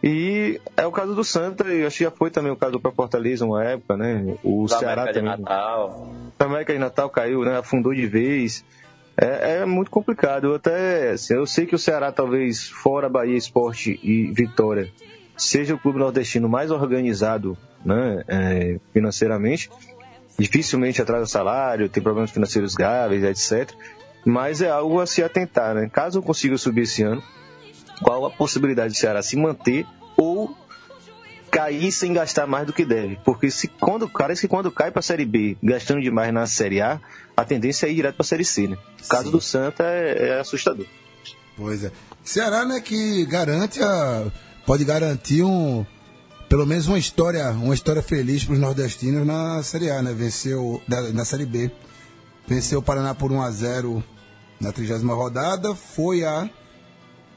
E 0.00 0.60
é 0.76 0.86
o 0.86 0.92
caso 0.92 1.14
do 1.14 1.24
Santa, 1.24 1.64
e 1.72 1.84
acho 1.84 1.98
que 1.98 2.04
já 2.04 2.10
foi 2.12 2.30
também 2.30 2.52
o 2.52 2.56
caso 2.56 2.78
do 2.78 2.92
Fortaleza 2.92 3.44
uma 3.44 3.64
época, 3.64 3.96
né? 3.96 4.36
O 4.44 4.66
Da 4.68 4.78
Ceará 4.78 5.02
América 5.02 5.20
de 5.20 5.26
também. 5.26 5.44
Natal. 5.44 6.12
O 6.38 6.44
América 6.44 6.72
de 6.72 6.78
Natal 6.78 7.10
caiu, 7.10 7.40
né? 7.42 7.58
Afundou 7.58 7.92
de 7.92 8.06
vez. 8.06 8.64
É, 9.16 9.58
é 9.58 9.64
muito 9.64 9.90
complicado. 9.90 10.48
Eu 10.48 10.54
até, 10.56 11.10
assim, 11.10 11.34
eu 11.34 11.46
sei 11.46 11.66
que 11.66 11.74
o 11.74 11.78
Ceará 11.78 12.12
talvez 12.12 12.68
fora 12.68 13.08
Bahia 13.08 13.36
Esporte 13.36 13.98
e 14.02 14.30
Vitória 14.32 14.92
seja 15.36 15.74
o 15.74 15.78
clube 15.78 15.98
nordestino 15.98 16.48
mais 16.48 16.70
organizado, 16.70 17.56
né? 17.84 18.22
é, 18.28 18.80
financeiramente. 18.92 19.70
Dificilmente 20.38 21.00
atrasa 21.00 21.26
salário, 21.26 21.88
tem 21.88 22.02
problemas 22.02 22.30
financeiros 22.30 22.74
graves, 22.74 23.22
etc. 23.24 23.74
Mas 24.24 24.60
é 24.60 24.68
algo 24.68 25.00
a 25.00 25.06
se 25.06 25.22
atentar, 25.22 25.74
né? 25.74 25.88
Caso 25.90 26.20
consiga 26.20 26.58
subir 26.58 26.82
esse 26.82 27.02
ano, 27.02 27.22
qual 28.02 28.26
a 28.26 28.30
possibilidade 28.30 28.92
do 28.92 28.96
Ceará 28.98 29.22
se 29.22 29.36
manter 29.36 29.86
ou 30.16 30.54
cair 31.56 31.90
sem 31.90 32.12
gastar 32.12 32.46
mais 32.46 32.66
do 32.66 32.72
que 32.72 32.84
deve. 32.84 33.18
Porque 33.24 33.50
se 33.50 33.66
quando, 33.66 34.06
parece 34.06 34.42
que 34.42 34.48
quando 34.48 34.70
cai 34.70 34.90
para 34.90 35.00
a 35.00 35.02
Série 35.02 35.24
B 35.24 35.56
gastando 35.62 36.02
demais 36.02 36.32
na 36.32 36.46
Série 36.46 36.82
A, 36.82 37.00
a 37.34 37.44
tendência 37.46 37.86
é 37.86 37.90
ir 37.90 37.94
direto 37.94 38.16
para 38.16 38.24
a 38.24 38.26
Série 38.26 38.44
C. 38.44 38.68
Né? 38.68 38.76
O 39.02 39.08
caso 39.08 39.24
Sim. 39.24 39.30
do 39.30 39.40
Santa 39.40 39.84
é, 39.84 40.28
é 40.28 40.40
assustador. 40.40 40.84
Pois 41.56 41.82
é. 41.82 41.90
Ceará, 42.22 42.66
né, 42.66 42.80
que 42.80 43.24
garante 43.24 43.82
a. 43.82 44.30
Pode 44.66 44.84
garantir 44.84 45.42
um. 45.42 45.86
Pelo 46.46 46.66
menos 46.66 46.86
uma 46.88 46.98
história, 46.98 47.48
uma 47.52 47.74
história 47.74 48.02
feliz 48.02 48.44
para 48.44 48.52
os 48.52 48.60
nordestinos 48.60 49.26
na 49.26 49.62
Série 49.62 49.90
A, 49.90 50.02
né? 50.02 50.12
Venceu. 50.12 50.82
Na, 50.86 51.00
na 51.12 51.24
Série 51.24 51.46
B. 51.46 51.70
Venceu 52.46 52.80
o 52.80 52.82
Paraná 52.82 53.14
por 53.14 53.32
1 53.32 53.42
a 53.42 53.50
0 53.50 54.04
na 54.60 54.72
30 54.72 54.98
rodada. 55.06 55.74
Foi 55.74 56.22
a 56.22 56.50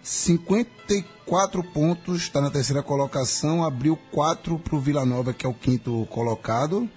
54 0.02 1.64
pontos, 1.64 2.18
está 2.18 2.42
na 2.42 2.50
terceira 2.50 2.82
colocação. 2.82 3.64
Abriu 3.64 3.98
4 4.12 4.58
para 4.60 4.76
o 4.76 4.80
Vila 4.80 5.06
Nova, 5.06 5.34
que 5.34 5.46
é 5.46 5.50
o 5.50 5.54
quinto 5.54 6.08
colocado. 6.10 6.90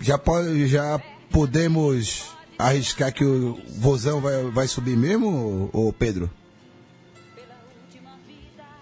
Já, 0.00 0.18
pode, 0.18 0.66
já 0.66 1.00
podemos 1.30 2.34
arriscar 2.58 3.12
que 3.12 3.24
o 3.24 3.58
Vozão 3.78 4.20
vai, 4.20 4.50
vai 4.50 4.68
subir 4.68 4.96
mesmo, 4.96 5.70
ô 5.72 5.92
Pedro? 5.92 6.30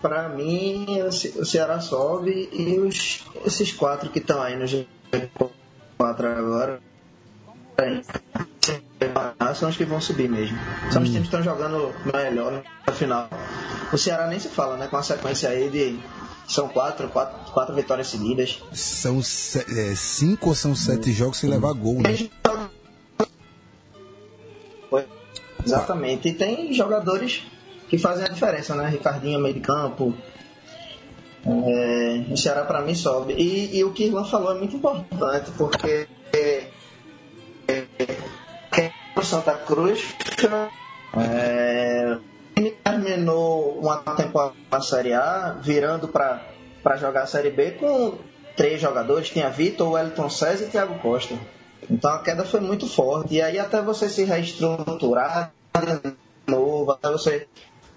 Pra 0.00 0.30
mim, 0.30 0.86
o 1.02 1.44
Ceará 1.44 1.78
sobe 1.80 2.48
e 2.52 2.78
os, 2.78 3.24
esses 3.44 3.72
quatro 3.72 4.10
que 4.10 4.18
estão 4.18 4.40
aí 4.40 4.56
no 4.56 4.64
G4 4.64 5.58
agora 5.98 6.80
são 9.54 9.68
os 9.68 9.76
que 9.76 9.84
vão 9.84 10.00
subir 10.00 10.28
mesmo. 10.28 10.58
São 10.90 11.02
os 11.02 11.08
times 11.08 11.28
que 11.28 11.34
estão 11.36 11.42
jogando 11.42 11.92
melhor 12.12 12.62
no 12.86 12.92
final. 12.92 13.28
O 13.92 13.98
Ceará 13.98 14.26
nem 14.26 14.38
se 14.38 14.48
fala, 14.48 14.76
né? 14.76 14.86
Com 14.86 14.96
a 14.96 15.02
sequência 15.02 15.48
aí 15.48 15.68
de. 15.70 15.98
São 16.48 16.68
quatro, 16.68 17.08
quatro, 17.08 17.52
quatro 17.52 17.74
vitórias 17.74 18.08
seguidas. 18.08 18.58
São 18.72 19.22
se- 19.22 19.64
é, 19.68 19.94
cinco 19.94 20.48
ou 20.48 20.54
são 20.54 20.74
sete 20.74 21.12
jogos 21.12 21.38
sem 21.38 21.48
levar 21.48 21.72
gol, 21.74 22.00
né? 22.02 22.10
Exatamente. 25.64 26.28
E 26.28 26.32
tem 26.32 26.72
jogadores 26.72 27.42
que 27.88 27.98
fazem 27.98 28.24
a 28.24 28.28
diferença, 28.28 28.74
né? 28.74 28.88
Ricardinho, 28.88 29.38
meio 29.38 29.54
de 29.54 29.60
campo. 29.60 30.14
É, 31.46 32.24
o 32.30 32.36
Ceará 32.36 32.64
para 32.64 32.80
mim 32.82 32.94
sobe. 32.94 33.34
E, 33.34 33.76
e 33.78 33.84
o 33.84 33.92
que 33.92 34.06
Ilan 34.06 34.24
falou 34.24 34.52
é 34.52 34.58
muito 34.58 34.76
importante, 34.76 35.50
porque 35.56 36.08
o 39.20 39.24
Santa 39.24 39.52
Cruz 39.52 40.14
é, 41.14 42.16
terminou 42.82 43.78
uma 43.78 43.98
temporada 44.16 44.54
na 44.70 44.80
Série 44.80 45.12
A, 45.12 45.56
virando 45.60 46.08
para 46.08 46.96
jogar 46.96 47.22
a 47.22 47.26
Série 47.26 47.50
B 47.50 47.72
com 47.72 48.18
três 48.56 48.80
jogadores, 48.80 49.28
tinha 49.28 49.50
Vitor, 49.50 49.92
Wellington 49.92 50.30
César 50.30 50.64
e 50.64 50.68
Thiago 50.68 50.98
Costa. 51.00 51.34
Então 51.88 52.10
a 52.10 52.22
queda 52.22 52.44
foi 52.44 52.60
muito 52.60 52.86
forte. 52.86 53.34
E 53.34 53.42
aí 53.42 53.58
até 53.58 53.82
você 53.82 54.08
se 54.08 54.24
reestruturar 54.24 55.52
de 55.74 56.16
novo, 56.50 56.92
até 56.92 57.10
você 57.10 57.46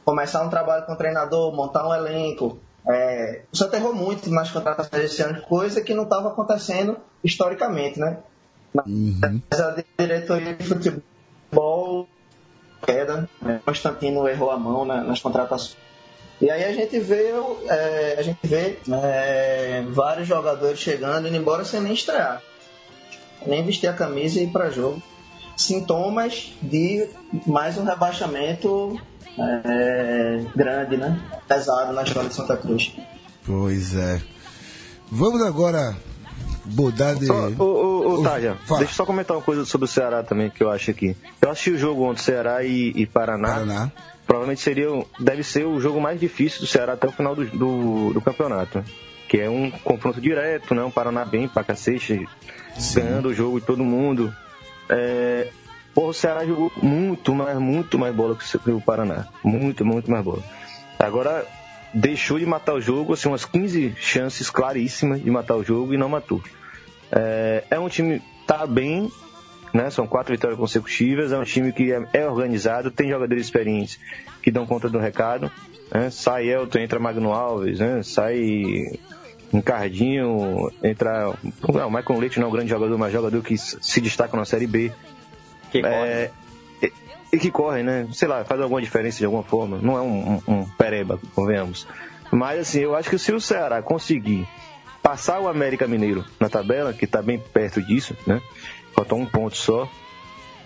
começar 0.04 0.44
um 0.44 0.50
trabalho 0.50 0.86
com 0.86 0.94
o 0.94 0.98
treinador, 0.98 1.56
montar 1.56 1.88
um 1.88 1.94
elenco. 1.94 2.58
É, 2.86 3.44
isso 3.52 3.64
aterrou 3.64 3.94
muito 3.94 4.30
nas 4.30 4.52
contratações 4.52 5.02
desse 5.02 5.22
ano, 5.22 5.42
coisa 5.44 5.80
que 5.80 5.94
não 5.94 6.04
estava 6.04 6.30
acontecendo 6.30 6.98
historicamente, 7.24 7.98
né? 7.98 8.18
Mas 8.74 9.60
a 9.60 9.84
diretoria 9.98 10.54
de 10.54 10.66
futebol 10.66 11.13
queda, 12.86 13.30
né? 13.42 13.60
Constantino 13.66 14.28
errou 14.28 14.52
a 14.52 14.58
mão 14.58 14.86
na- 14.86 15.04
nas 15.04 15.20
contratações. 15.22 15.78
E 16.42 16.50
aí 16.50 16.64
a 16.66 16.74
gente 16.74 17.00
vê, 17.00 17.32
é, 17.68 18.16
a 18.20 18.22
gente 18.22 18.40
vê 18.44 18.78
é, 18.92 19.84
vários 19.90 20.28
jogadores 20.28 20.80
chegando, 20.80 21.28
indo 21.28 21.38
embora 21.38 21.64
sem 21.64 21.80
nem 21.80 21.94
estrear, 21.94 22.42
nem 23.46 23.64
vestir 23.64 23.88
a 23.88 23.94
camisa 23.94 24.40
e 24.40 24.44
ir 24.44 24.52
para 24.52 24.70
jogo. 24.70 25.02
Sintomas 25.56 26.52
de 26.62 27.08
mais 27.46 27.78
um 27.78 27.84
rebaixamento 27.86 29.00
é, 29.40 30.44
grande, 30.56 30.98
né? 30.98 31.22
Pesado 31.48 31.94
na 31.94 32.04
história 32.04 32.28
de 32.28 32.36
Santa 32.36 32.58
Cruz. 32.58 32.92
Pois 33.46 33.96
é. 33.96 34.22
Vamos 35.12 35.42
agora 35.44 35.96
mudar 36.66 37.14
de. 37.16 37.28
Ô, 38.04 38.20
ô, 38.20 38.24
Taja, 38.24 38.58
deixa 38.68 38.84
eu 38.84 38.88
só 38.90 39.06
comentar 39.06 39.36
uma 39.36 39.44
coisa 39.44 39.66
sobre 39.66 39.86
o 39.86 39.88
Ceará 39.88 40.24
também, 40.24 40.50
que 40.50 40.64
eu 40.64 40.70
acho 40.70 40.92
aqui. 40.92 41.16
Eu 41.42 41.50
assisti 41.50 41.72
o 41.72 41.78
jogo 41.78 42.04
ontem, 42.04 42.22
Ceará 42.22 42.64
e, 42.64 42.92
e 42.96 43.06
Paraná. 43.06 43.54
Paraná. 43.54 43.92
Provavelmente 44.26 44.62
seria, 44.62 44.88
deve 45.20 45.44
ser 45.44 45.66
o 45.66 45.80
jogo 45.80 46.00
mais 46.00 46.20
difícil 46.20 46.62
do 46.62 46.68
Ceará 46.68 46.94
até 46.94 47.08
o 47.08 47.12
final 47.12 47.36
do, 47.36 47.46
do, 47.46 48.14
do 48.14 48.22
campeonato. 48.22 48.84
Que 49.28 49.42
é 49.42 49.50
um 49.50 49.72
confronto 49.72 50.22
direto, 50.22 50.74
né? 50.76 50.84
Um 50.84 50.92
Paraná 50.92 51.26
bem 51.26 51.48
pra 51.48 51.64
cacete, 51.64 52.28
ganhando 52.94 53.30
o 53.30 53.34
jogo 53.34 53.60
de 53.60 53.66
todo 53.66 53.84
mundo. 53.84 54.34
É, 54.90 55.50
porra, 55.94 56.08
o 56.08 56.14
Ceará 56.14 56.46
jogou 56.46 56.72
muito 56.82 57.34
mais, 57.34 57.58
muito 57.58 57.98
mais 57.98 58.16
bola 58.16 58.36
que 58.36 58.72
o 58.72 58.82
Paraná. 58.82 59.28
Muito, 59.44 59.84
muito 59.84 60.10
mais 60.10 60.24
bola. 60.24 60.44
Agora, 61.00 61.46
deixou 61.94 62.40
de 62.40 62.46
matar 62.46 62.74
o 62.74 62.82
jogo, 62.82 63.14
assim, 63.14 63.28
umas 63.28 63.46
15 63.46 63.96
chances 64.00 64.50
claríssimas 64.50 65.22
de 65.22 65.30
matar 65.30 65.56
o 65.56 65.64
jogo 65.64 65.94
e 65.94 65.98
não 65.98 66.10
matou. 66.10 66.42
É, 67.16 67.64
é 67.70 67.80
um 67.80 67.88
time 67.88 68.20
que 68.20 68.26
tá 68.48 68.66
bem, 68.66 69.12
né? 69.74 69.90
São 69.90 70.08
quatro 70.08 70.34
vitórias 70.34 70.60
consecutivas. 70.60 71.32
É 71.32 71.38
um 71.38 71.44
time 71.44 71.72
que 71.72 71.92
é, 71.92 72.08
é 72.14 72.28
organizado, 72.28 72.90
tem 72.90 73.10
jogadores 73.10 73.46
experientes 73.46 74.00
que 74.42 74.50
dão 74.50 74.66
conta 74.66 74.90
do 74.90 74.98
recado. 74.98 75.52
Né? 75.92 76.10
Sai 76.10 76.48
Elton, 76.48 76.80
entra 76.80 77.00
Magno 77.00 77.32
Alves, 77.32 77.80
né? 77.80 78.02
sai 78.04 79.00
Ricardinho, 79.54 80.72
entra. 80.84 81.34
Não, 81.72 81.88
o 81.88 81.92
Michael 81.92 82.20
Leite 82.20 82.40
não 82.40 82.48
é 82.48 82.50
um 82.50 82.54
grande 82.54 82.70
jogador, 82.70 82.98
mas 82.98 83.14
jogador 83.14 83.44
que 83.44 83.56
se 83.58 84.02
destaca 84.02 84.36
na 84.36 84.46
Série 84.46 84.66
B. 84.66 84.92
Que 85.72 85.82
corre. 85.82 85.94
É, 85.94 86.32
e, 86.82 86.94
e 87.34 87.38
que 87.38 87.52
corre, 87.52 87.84
né? 87.84 88.08
Sei 88.14 88.28
lá, 88.28 88.44
faz 88.44 88.60
alguma 88.60 88.82
diferença 88.82 89.20
de 89.20 89.26
alguma 89.26 89.44
forma. 89.44 89.78
Não 89.80 89.98
é 89.98 90.02
um, 90.02 90.42
um, 90.48 90.54
um 90.54 90.66
pereba, 90.78 91.20
convenhamos. 91.36 91.88
Mas 92.32 92.62
assim, 92.62 92.80
eu 92.80 92.96
acho 92.96 93.10
que 93.10 93.20
se 93.20 93.32
o 93.32 93.40
Ceará 93.40 93.84
conseguir 93.84 94.48
passar 95.04 95.42
o 95.42 95.50
América 95.50 95.86
Mineiro 95.86 96.24
na 96.40 96.48
tabela, 96.48 96.94
que 96.94 97.04
está 97.04 97.22
bem 97.22 97.38
perto 97.38 97.82
disso, 97.82 98.16
né? 98.26 98.42
Falta 98.96 99.14
um 99.14 99.26
ponto 99.26 99.58
só, 99.58 99.88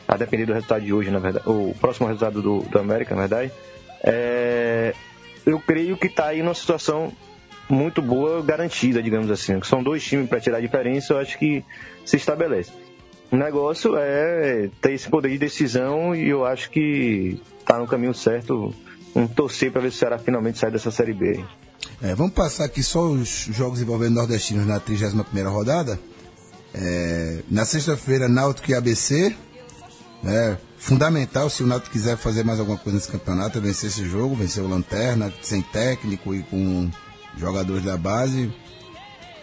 a 0.08 0.16
depender 0.16 0.46
do 0.46 0.54
resultado 0.54 0.86
de 0.86 0.94
hoje, 0.94 1.10
na 1.10 1.20
verdade, 1.20 1.50
o 1.50 1.76
próximo 1.82 2.08
resultado 2.08 2.42
do, 2.42 2.60
do 2.60 2.80
América, 2.80 3.16
na 3.16 3.22
verdade, 3.22 3.52
é, 4.04 4.94
eu 5.46 5.60
creio 5.60 5.98
que 5.98 6.08
está 6.08 6.28
aí 6.28 6.44
numa 6.44 6.54
situação 6.54 7.12
muito 7.68 8.02
boa, 8.02 8.42
garantida, 8.42 9.02
digamos 9.02 9.30
assim. 9.32 9.62
São 9.64 9.84
dois 9.84 10.04
times 10.04 10.30
para 10.30 10.40
tirar 10.40 10.60
a 10.60 10.62
diferença, 10.62 11.14
eu 11.14 11.18
acho 11.18 11.38
que 11.38 11.66
se 12.06 12.16
estabelece. 12.16 12.72
O 13.32 13.36
negócio 13.36 13.98
é 13.98 14.70
ter 14.80 14.94
esse 14.94 15.10
poder 15.10 15.30
de 15.30 15.38
decisão 15.38 16.16
e 16.16 16.30
eu 16.30 16.46
acho 16.46 16.70
que 16.70 17.42
está 17.60 17.78
no 17.78 17.88
caminho 17.88 18.14
certo. 18.14 18.74
Um 19.16 19.28
torcer 19.28 19.72
para 19.72 19.82
ver 19.82 19.92
se 19.92 19.98
o 19.98 20.00
Ceará 20.00 20.20
finalmente 20.20 20.60
sai 20.60 20.72
dessa 20.72 20.92
Série 20.92 21.14
B. 21.14 21.44
É, 22.00 22.14
vamos 22.14 22.34
passar 22.34 22.66
aqui 22.66 22.84
só 22.84 23.08
os 23.08 23.48
jogos 23.50 23.82
envolvendo 23.82 24.16
nordestinos 24.16 24.68
na 24.68 24.80
31 24.80 25.50
rodada. 25.50 26.00
É, 26.74 27.42
na 27.50 27.66
sexta-feira, 27.66 28.28
Náutico 28.28 28.70
e 28.70 28.76
ABC. 28.76 29.36
É, 30.24 30.58
fundamental 30.78 31.50
se 31.50 31.64
o 31.64 31.68
Náutico 31.68 31.92
quiser 31.92 32.16
fazer 32.18 32.44
mais 32.44 32.60
alguma 32.60 32.78
coisa 32.78 32.98
nesse 32.98 33.12
campeonato, 33.12 33.58
é 33.58 33.62
vencer 33.62 33.90
esse 33.90 34.08
jogo, 34.08 34.36
vencer 34.36 34.64
o 34.64 34.68
Lanterna, 34.68 35.34
sem 35.42 35.62
técnico 35.62 36.36
e 36.36 36.44
com 36.44 36.90
jogadores 37.36 37.84
da 37.84 37.98
base. 37.98 38.54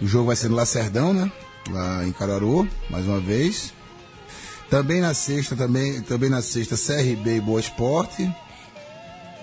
O 0.00 0.06
jogo 0.06 0.26
vai 0.26 0.36
ser 0.36 0.48
no 0.48 0.54
Lacerdão, 0.54 1.12
né? 1.12 1.30
Lá 1.70 2.06
em 2.06 2.12
Caruaru, 2.12 2.68
mais 2.88 3.04
uma 3.06 3.18
vez. 3.18 3.72
Também 4.70 5.00
na 5.00 5.12
sexta, 5.12 5.56
também, 5.56 6.00
também 6.02 6.30
na 6.30 6.42
sexta, 6.42 6.76
CRB 6.76 7.36
e 7.36 7.40
Boa 7.40 7.60
Esporte. 7.60 8.32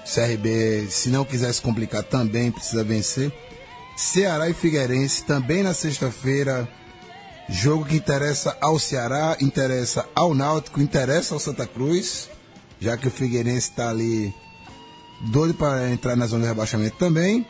CRB, 0.05 0.87
se 0.89 1.09
não 1.09 1.23
quiser 1.23 1.53
se 1.53 1.61
complicar, 1.61 2.03
também 2.03 2.51
precisa 2.51 2.83
vencer. 2.83 3.31
Ceará 3.95 4.49
e 4.49 4.53
Figueirense, 4.53 5.23
também 5.23 5.63
na 5.63 5.73
sexta-feira. 5.73 6.67
Jogo 7.49 7.85
que 7.85 7.95
interessa 7.95 8.57
ao 8.61 8.79
Ceará, 8.79 9.37
interessa 9.41 10.07
ao 10.15 10.33
Náutico, 10.33 10.81
interessa 10.81 11.33
ao 11.33 11.39
Santa 11.39 11.67
Cruz, 11.67 12.29
já 12.79 12.95
que 12.95 13.07
o 13.07 13.11
Figueirense 13.11 13.69
está 13.69 13.89
ali 13.89 14.33
doido 15.29 15.53
para 15.53 15.89
entrar 15.91 16.15
na 16.15 16.25
zona 16.25 16.43
de 16.43 16.49
rebaixamento 16.49 16.97
também. 16.97 17.45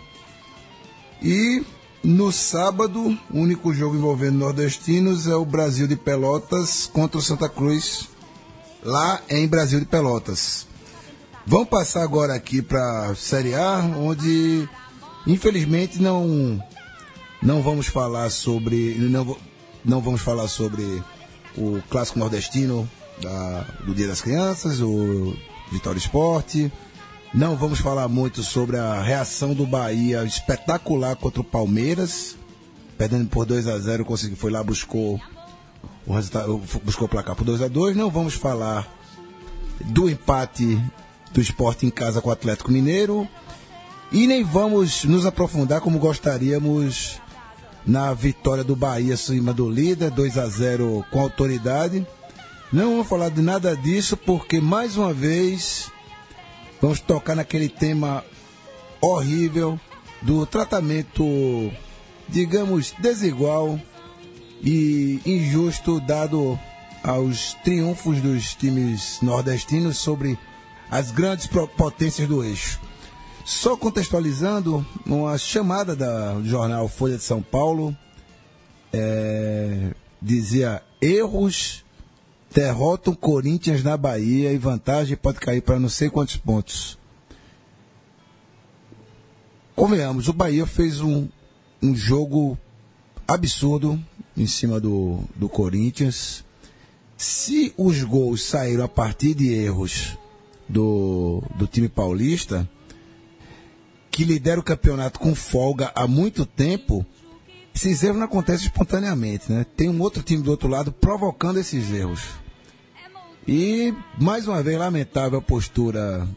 E 1.22 1.64
no 2.04 2.32
sábado, 2.32 3.18
o 3.30 3.38
único 3.38 3.74
jogo 3.74 3.96
envolvendo 3.96 4.40
nordestinos 4.40 5.28
é 5.28 5.36
o 5.36 5.46
Brasil 5.46 5.88
de 5.88 5.96
Pelotas 5.96 6.90
contra 6.92 7.20
o 7.20 7.22
Santa 7.22 7.48
Cruz, 7.48 8.10
lá 8.84 9.22
em 9.30 9.48
Brasil 9.48 9.80
de 9.80 9.86
Pelotas. 9.86 10.71
Vamos 11.45 11.69
passar 11.69 12.04
agora 12.04 12.36
aqui 12.36 12.62
para 12.62 13.15
Série 13.15 13.56
A, 13.56 13.80
onde 13.97 14.69
infelizmente 15.25 16.01
não 16.01 16.63
não 17.41 17.63
vamos 17.63 17.88
falar 17.88 18.30
sobre 18.30 18.95
não, 18.99 19.36
não 19.84 20.01
vamos 20.01 20.21
falar 20.21 20.47
sobre 20.47 21.04
o 21.58 21.82
clássico 21.89 22.19
nordestino 22.19 22.88
da, 23.21 23.62
do 23.86 23.95
Dia 23.95 24.08
das 24.08 24.21
Crianças, 24.21 24.82
o 24.82 25.36
Vitória 25.71 25.97
Esporte. 25.97 26.71
Não 27.34 27.56
vamos 27.56 27.80
falar 27.80 28.08
muito 28.08 28.43
sobre 28.43 28.77
a 28.77 29.01
reação 29.01 29.54
do 29.54 29.65
Bahia 29.65 30.23
espetacular 30.23 31.15
contra 31.15 31.41
o 31.41 31.45
Palmeiras, 31.45 32.36
perdendo 32.97 33.27
por 33.30 33.45
2 33.45 33.67
a 33.67 33.80
0 33.80 34.06
conseguiu 34.06 34.38
foi 34.38 34.51
lá 34.51 34.63
buscou 34.63 35.19
o 36.06 36.13
resultado, 36.13 36.62
buscou 36.84 37.08
o 37.08 37.10
placar 37.10 37.36
por 37.36 37.45
2 37.45 37.63
a 37.63 37.67
2. 37.67 37.95
Não 37.97 38.12
vamos 38.12 38.36
falar 38.36 38.88
do 39.86 40.08
empate 40.08 40.80
do 41.34 41.41
esporte 41.41 41.86
em 41.86 41.89
casa 41.89 42.22
com 42.22 42.30
o 42.30 42.34
Atlético 42.34 42.72
Mineiro. 42.72 43.28
E 44.12 44.28
nem 44.28 44.44
vamos 44.44 45.06
nos 45.06 45.26
aprofundar 45.26 45.82
como 45.82 45.98
gostaríamos 45.98 47.20
na 47.86 48.13
vitória 48.13 48.63
do 48.63 48.76
Bahia 48.76 49.13
acima 49.13 49.54
do 49.54 49.70
líder, 49.70 50.12
2 50.12 50.38
a 50.38 50.48
0 50.48 51.06
com 51.10 51.22
autoridade. 51.22 52.06
Não 52.72 52.91
vamos 52.91 53.08
falar 53.08 53.30
de 53.30 53.41
nada 53.41 53.76
disso 53.76 54.15
porque 54.15 54.60
mais 54.60 54.98
uma 54.98 55.13
vez 55.13 55.91
vamos 56.82 57.00
tocar 57.00 57.36
naquele 57.36 57.70
tema 57.70 58.24
horrível 59.02 59.80
do 60.22 60.46
tratamento, 60.46 61.24
digamos, 62.30 62.94
desigual 63.00 63.80
e 64.63 65.20
injusto 65.26 66.00
dado 66.00 66.60
aos 67.04 67.56
triunfos 67.63 68.22
dos 68.22 68.54
times 68.54 69.20
nordestinos 69.22 69.98
sobre 69.98 70.38
as 70.91 71.10
grandes 71.10 71.47
potências 71.77 72.27
do 72.27 72.43
eixo. 72.43 72.77
Só 73.45 73.77
contextualizando, 73.77 74.86
uma 75.06 75.38
chamada 75.38 75.95
do 75.95 76.45
jornal 76.45 76.88
Folha 76.89 77.17
de 77.17 77.23
São 77.23 77.41
Paulo 77.41 77.95
é, 78.91 79.93
dizia: 80.21 80.84
erros 81.01 81.84
derrotam 82.54 83.15
Corinthians 83.15 83.84
na 83.84 83.95
Bahia 83.95 84.51
e 84.51 84.58
vantagem 84.58 85.15
pode 85.15 85.39
cair 85.39 85.62
para 85.62 85.80
não 85.80 85.89
sei 85.89 86.10
quantos 86.10 86.36
pontos. 86.36 86.99
Convenhamos, 89.73 90.27
o 90.27 90.34
Bahia 90.34 90.65
fez 90.67 90.99
um, 90.99 91.27
um 91.82 91.95
jogo 91.95 92.58
absurdo 93.27 93.99
em 94.38 94.45
cima 94.45 94.80
do, 94.80 95.23
do 95.36 95.47
Corinthians. 95.47 96.43
Se 97.17 97.73
os 97.77 98.04
gols 98.04 98.43
saíram 98.43 98.84
a 98.84 98.88
partir 98.89 99.34
de 99.34 99.51
erros 99.54 100.17
do, 100.72 101.44
do 101.56 101.68
time 101.68 101.90
paulista, 101.90 102.68
que 104.10 104.24
lidera 104.24 104.60
o 104.60 104.64
campeonato 104.64 105.20
com 105.20 105.36
folga 105.36 105.92
há 105.94 106.08
muito 106.08 106.46
tempo, 106.46 107.06
esses 107.74 108.04
erros 108.04 108.18
não 108.18 108.26
acontecem 108.26 108.68
espontaneamente, 108.68 109.52
né? 109.52 109.66
Tem 109.76 109.90
um 109.90 110.02
outro 110.02 110.24
time 110.24 110.44
do 110.44 110.52
outro 110.52 110.68
lado 110.68 110.92
provocando 110.92 111.58
esses 111.58 111.92
erros. 111.92 112.22
E, 113.48 113.94
mais 114.20 114.48
uma 114.48 114.62
vez, 114.62 114.78
lamentável 114.78 115.40
a 115.40 115.42
postura 115.42 116.28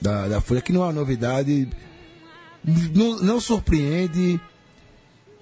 da, 0.00 0.28
da 0.28 0.40
Folha, 0.40 0.60
que 0.60 0.72
não 0.72 0.82
é 0.82 0.86
uma 0.86 0.92
novidade, 0.92 1.68
não, 2.94 3.20
não 3.20 3.40
surpreende, 3.40 4.40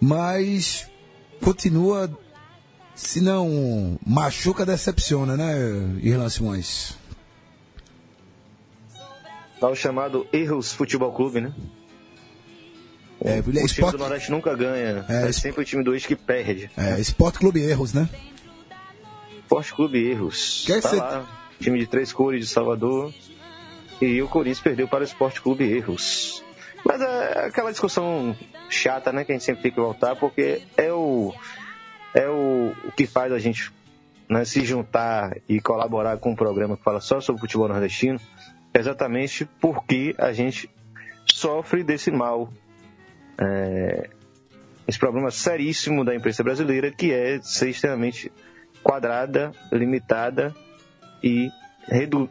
mas 0.00 0.86
continua, 1.40 2.10
se 2.94 3.20
não 3.20 3.98
machuca, 4.06 4.64
decepciona, 4.64 5.36
né, 5.36 5.54
Irlan 6.02 6.28
Simões? 6.28 6.97
Tá 9.60 9.68
o 9.68 9.74
chamado 9.74 10.26
Erros 10.32 10.72
Futebol 10.72 11.12
Clube, 11.12 11.40
né? 11.40 11.52
É, 13.20 13.40
o 13.40 13.50
esporte... 13.50 13.74
time 13.74 13.90
do 13.92 13.98
Nordeste 13.98 14.30
nunca 14.30 14.54
ganha. 14.54 15.04
É, 15.08 15.28
é 15.28 15.32
sempre 15.32 15.62
o 15.62 15.64
time 15.64 15.82
do 15.82 15.92
Eixo 15.92 16.06
que 16.06 16.14
perde. 16.14 16.70
É, 16.76 17.00
Esporte 17.00 17.38
Clube 17.38 17.60
Erros, 17.60 17.92
né? 17.92 18.08
Esporte 19.40 19.74
Clube 19.74 19.98
Erros. 19.98 20.64
Quer 20.66 20.80
tá 20.80 20.88
ser... 20.90 20.96
lá, 20.96 21.26
time 21.58 21.80
de 21.80 21.86
três 21.86 22.12
cores 22.12 22.46
de 22.46 22.46
Salvador. 22.46 23.12
E 24.00 24.22
o 24.22 24.28
Corinthians 24.28 24.60
perdeu 24.60 24.86
para 24.86 25.00
o 25.00 25.04
Esporte 25.04 25.40
Clube 25.40 25.64
Erros. 25.64 26.44
Mas 26.84 27.00
é 27.00 27.46
aquela 27.46 27.72
discussão 27.72 28.36
chata, 28.70 29.12
né? 29.12 29.24
Que 29.24 29.32
a 29.32 29.34
gente 29.34 29.44
sempre 29.44 29.62
tem 29.62 29.72
que 29.72 29.80
voltar, 29.80 30.14
porque 30.14 30.62
é 30.76 30.92
o, 30.92 31.34
é 32.14 32.28
o, 32.28 32.72
o 32.84 32.92
que 32.92 33.08
faz 33.08 33.32
a 33.32 33.38
gente 33.40 33.72
né, 34.28 34.44
se 34.44 34.64
juntar 34.64 35.36
e 35.48 35.60
colaborar 35.60 36.18
com 36.18 36.30
um 36.30 36.36
programa 36.36 36.76
que 36.76 36.84
fala 36.84 37.00
só 37.00 37.20
sobre 37.20 37.40
futebol 37.40 37.66
nordestino 37.66 38.20
exatamente 38.74 39.48
porque 39.60 40.14
a 40.18 40.32
gente 40.32 40.70
sofre 41.24 41.82
desse 41.82 42.10
mal. 42.10 42.52
É, 43.40 44.10
esse 44.86 44.98
problema 44.98 45.30
seríssimo 45.30 46.04
da 46.04 46.14
imprensa 46.14 46.42
brasileira, 46.42 46.90
que 46.90 47.12
é 47.12 47.40
ser 47.42 47.68
extremamente 47.68 48.32
quadrada, 48.82 49.52
limitada 49.70 50.54
e 51.22 51.50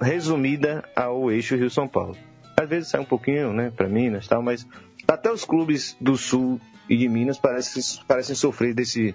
resumida 0.01 0.83
ao 0.95 1.31
eixo 1.31 1.55
Rio-São 1.55 1.87
Paulo. 1.87 2.17
Às 2.59 2.67
vezes 2.67 2.89
sai 2.89 3.01
um 3.01 3.05
pouquinho 3.05 3.53
né, 3.53 3.71
para 3.75 3.87
Minas 3.87 4.27
tal, 4.27 4.41
mas 4.41 4.67
até 5.07 5.31
os 5.31 5.45
clubes 5.45 5.95
do 6.01 6.17
Sul 6.17 6.59
e 6.89 6.97
de 6.97 7.07
Minas 7.07 7.37
parecem, 7.37 7.83
parecem 8.07 8.35
sofrer 8.35 8.73
desse, 8.73 9.13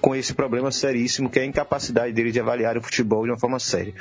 com 0.00 0.14
esse 0.14 0.34
problema 0.34 0.70
seríssimo, 0.70 1.30
que 1.30 1.38
é 1.38 1.42
a 1.42 1.46
incapacidade 1.46 2.12
dele 2.12 2.32
de 2.32 2.40
avaliar 2.40 2.76
o 2.76 2.82
futebol 2.82 3.24
de 3.24 3.30
uma 3.30 3.38
forma 3.38 3.58
séria. 3.58 3.94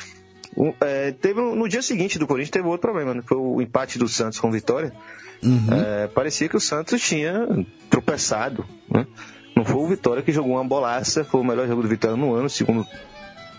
Um, 0.56 0.74
é, 0.82 1.12
teve 1.12 1.42
no 1.42 1.68
dia 1.68 1.82
seguinte 1.82 2.20
do 2.20 2.28
Corinthians 2.28 2.52
teve 2.52 2.68
outro 2.68 2.82
problema, 2.82 3.13
né? 3.13 3.22
foi 3.26 3.38
o 3.38 3.62
empate 3.62 3.98
do 3.98 4.08
Santos 4.08 4.39
com 4.39 4.52
Vitória. 4.52 4.94
Uhum. 5.42 5.68
É, 5.72 6.08
parecia 6.08 6.48
que 6.48 6.56
o 6.56 6.60
Santos 6.60 7.02
tinha 7.02 7.48
tropeçado. 7.89 8.66
Né? 8.89 9.06
Não 9.56 9.66
foi 9.66 9.82
o 9.82 9.88
Vitória 9.88 10.24
que 10.24 10.32
jogou 10.32 10.54
uma 10.54 10.63
bolaça, 10.63 11.24
foi 11.24 11.42
o 11.42 11.44
melhor 11.44 11.68
jogo 11.68 11.82
do 11.82 11.88
Vitória 11.88 12.16
no 12.16 12.34
ano, 12.34 12.50
segundo 12.50 12.86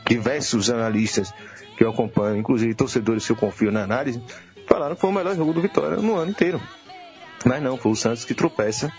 diversos 0.07 0.71
analistas 0.71 1.33
que 1.77 1.85
eu 1.85 1.91
acompanho, 1.91 2.37
inclusive 2.37 2.75
torcedores 2.75 3.27
que 3.27 3.33
eu 3.33 3.37
confio 3.37 3.73
na 3.73 3.83
análise, 3.83 4.23
falaram 4.67 4.95
que 4.95 5.01
foi 5.01 5.11
o 5.11 5.13
melhor 5.13 5.35
jogo 5.35 5.53
do 5.53 5.61
Vitória 5.61 5.97
no 5.97 6.17
ano 6.17 6.31
inteiro. 6.31 6.61
Mas 7.45 7.63
não, 7.63 7.77
foi 7.77 7.93
o 7.93 7.97
Santos 7.97 8.25
que 8.25 8.35
tropeça 8.35 8.91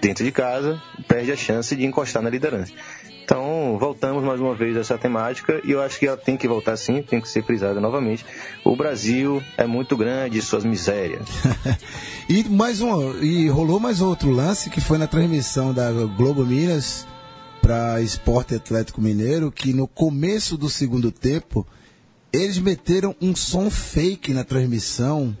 dentro 0.00 0.24
de 0.24 0.32
casa, 0.32 0.80
perde 1.06 1.32
a 1.32 1.36
chance 1.36 1.74
de 1.74 1.84
encostar 1.84 2.22
na 2.22 2.30
liderança. 2.30 2.72
Então, 3.24 3.78
voltamos 3.80 4.22
mais 4.22 4.38
uma 4.38 4.54
vez 4.54 4.76
a 4.76 4.80
essa 4.80 4.98
temática 4.98 5.58
e 5.64 5.70
eu 5.70 5.80
acho 5.80 5.98
que 5.98 6.06
ela 6.06 6.16
tem 6.16 6.36
que 6.36 6.46
voltar 6.46 6.76
sim, 6.76 7.00
tem 7.00 7.22
que 7.22 7.28
ser 7.28 7.42
frisada 7.42 7.80
novamente. 7.80 8.24
O 8.62 8.76
Brasil 8.76 9.42
é 9.56 9.66
muito 9.66 9.96
grande, 9.96 10.42
suas 10.42 10.62
misérias. 10.62 11.26
e 12.28 12.44
mais 12.44 12.82
um, 12.82 13.18
e 13.22 13.48
rolou 13.48 13.80
mais 13.80 14.02
outro 14.02 14.30
lance 14.30 14.68
que 14.68 14.80
foi 14.80 14.98
na 14.98 15.06
transmissão 15.06 15.72
da 15.72 15.90
Globo 15.90 16.44
Minas 16.44 17.06
para 17.62 17.98
Esporte 18.02 18.54
Atlético 18.54 19.00
Mineiro, 19.00 19.50
que 19.50 19.72
no 19.72 19.88
começo 19.88 20.58
do 20.58 20.68
segundo 20.68 21.10
tempo 21.10 21.66
eles 22.30 22.58
meteram 22.58 23.16
um 23.22 23.34
som 23.34 23.70
fake 23.70 24.34
na 24.34 24.44
transmissão, 24.44 25.34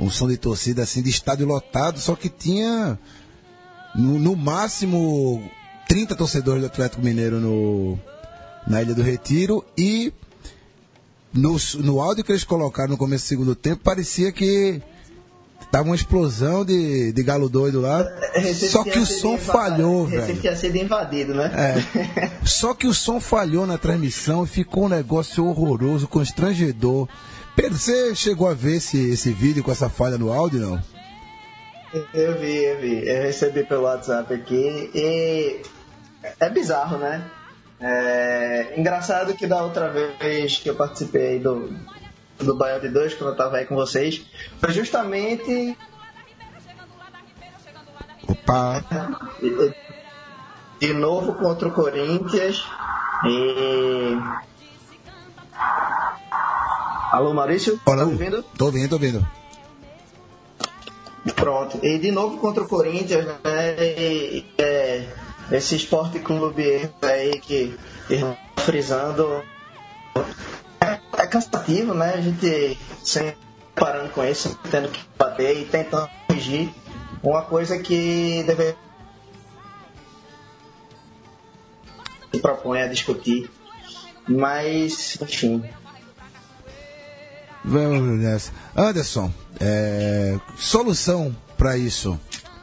um 0.00 0.10
som 0.10 0.26
de 0.26 0.36
torcida 0.36 0.82
assim 0.82 1.02
de 1.02 1.10
estádio 1.10 1.46
lotado, 1.46 2.00
só 2.00 2.16
que 2.16 2.28
tinha 2.28 2.98
no, 3.96 4.18
no 4.18 4.36
máximo 4.36 5.42
30 5.88 6.14
torcedores 6.14 6.60
do 6.60 6.66
Atlético 6.66 7.02
Mineiro 7.02 7.40
no, 7.40 7.98
na 8.66 8.82
Ilha 8.82 8.94
do 8.94 9.02
Retiro 9.02 9.64
e 9.76 10.12
no, 11.32 11.56
no 11.80 12.00
áudio 12.00 12.24
que 12.24 12.32
eles 12.32 12.44
colocaram 12.44 12.90
no 12.90 12.96
começo 12.96 13.24
do 13.24 13.28
segundo 13.28 13.54
tempo 13.54 13.82
parecia 13.82 14.30
que 14.32 14.80
tava 15.70 15.84
uma 15.88 15.94
explosão 15.94 16.64
de, 16.64 17.12
de 17.12 17.22
galo 17.22 17.48
doido 17.48 17.80
lá. 17.80 18.06
Recife 18.34 18.70
só 18.70 18.84
que 18.84 18.98
o 18.98 19.06
som 19.06 19.34
invadido, 19.34 19.52
falhou, 19.52 20.06
velho. 20.06 20.40
tinha 20.40 20.56
sido 20.56 20.76
invadido, 20.76 21.34
né? 21.34 21.50
É. 21.54 22.30
Só 22.46 22.72
que 22.72 22.86
o 22.86 22.94
som 22.94 23.20
falhou 23.20 23.66
na 23.66 23.76
transmissão 23.76 24.44
e 24.44 24.46
ficou 24.46 24.84
um 24.84 24.88
negócio 24.88 25.44
horroroso, 25.44 26.06
constrangedor. 26.06 27.08
Pedro, 27.56 27.76
você 27.76 28.14
chegou 28.14 28.48
a 28.48 28.54
ver 28.54 28.76
esse, 28.76 28.98
esse 29.10 29.32
vídeo 29.32 29.64
com 29.64 29.72
essa 29.72 29.88
falha 29.88 30.16
no 30.16 30.32
áudio, 30.32 30.60
não? 30.60 30.95
Eu 31.92 32.38
vi, 32.38 32.64
eu 32.64 32.78
vi. 32.78 33.08
Eu 33.08 33.22
recebi 33.22 33.64
pelo 33.64 33.82
WhatsApp 33.82 34.32
aqui 34.34 34.90
e 34.94 35.62
é 36.40 36.50
bizarro, 36.50 36.98
né? 36.98 37.30
É 37.80 38.74
engraçado 38.76 39.34
que 39.34 39.46
da 39.46 39.62
outra 39.62 39.88
vez 39.90 40.56
que 40.56 40.68
eu 40.68 40.74
participei 40.74 41.38
do, 41.38 41.70
do 42.38 42.56
Baião 42.56 42.80
de 42.80 42.88
Dois, 42.88 43.14
quando 43.14 43.30
eu 43.30 43.36
tava 43.36 43.58
aí 43.58 43.66
com 43.66 43.74
vocês, 43.74 44.24
foi 44.58 44.72
justamente. 44.72 45.76
Opa! 48.28 48.82
De 50.80 50.92
novo 50.92 51.34
contra 51.34 51.68
o 51.68 51.72
Corinthians 51.72 52.66
e. 53.24 54.16
Alô, 57.12 57.32
Maurício? 57.32 57.80
Olá, 57.86 57.98
Tá 57.98 58.04
ouvindo? 58.04 58.42
Tô 58.58 58.66
ouvindo, 58.66 58.88
tô 58.88 58.96
ouvindo. 58.96 59.26
Pronto. 61.32 61.78
E 61.82 61.98
de 61.98 62.10
novo 62.10 62.38
contra 62.38 62.62
o 62.62 62.68
Corinthians, 62.68 63.24
né? 63.24 63.76
E, 63.78 64.44
é, 64.58 65.08
esse 65.50 65.76
esporte 65.76 66.18
clube 66.18 66.90
aí 67.02 67.40
que 67.40 67.76
frisando 68.58 69.42
é, 70.80 71.00
é 71.18 71.26
cansativo, 71.26 71.94
né? 71.94 72.14
A 72.14 72.20
gente 72.20 72.78
sempre 73.02 73.36
parando 73.74 74.10
com 74.10 74.24
isso, 74.24 74.58
tendo 74.70 74.88
que 74.88 75.00
bater 75.18 75.58
e 75.58 75.64
tentando 75.64 76.08
corrigir 76.26 76.70
uma 77.22 77.42
coisa 77.42 77.78
que 77.78 78.42
deve 78.46 78.74
se 82.32 82.40
propõe 82.40 82.82
a 82.82 82.88
discutir. 82.88 83.50
Mas, 84.28 85.18
enfim, 85.20 85.64
Vamos 87.66 88.20
nessa. 88.20 88.52
Anderson, 88.76 89.32
é, 89.60 90.38
solução 90.56 91.34
para 91.58 91.76
isso. 91.76 92.18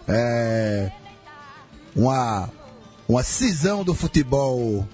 É, 0.07 0.89
uma, 1.93 2.49
uma 3.07 3.21
cisão 3.21 3.83
do 3.83 3.93
futebol 3.93 4.87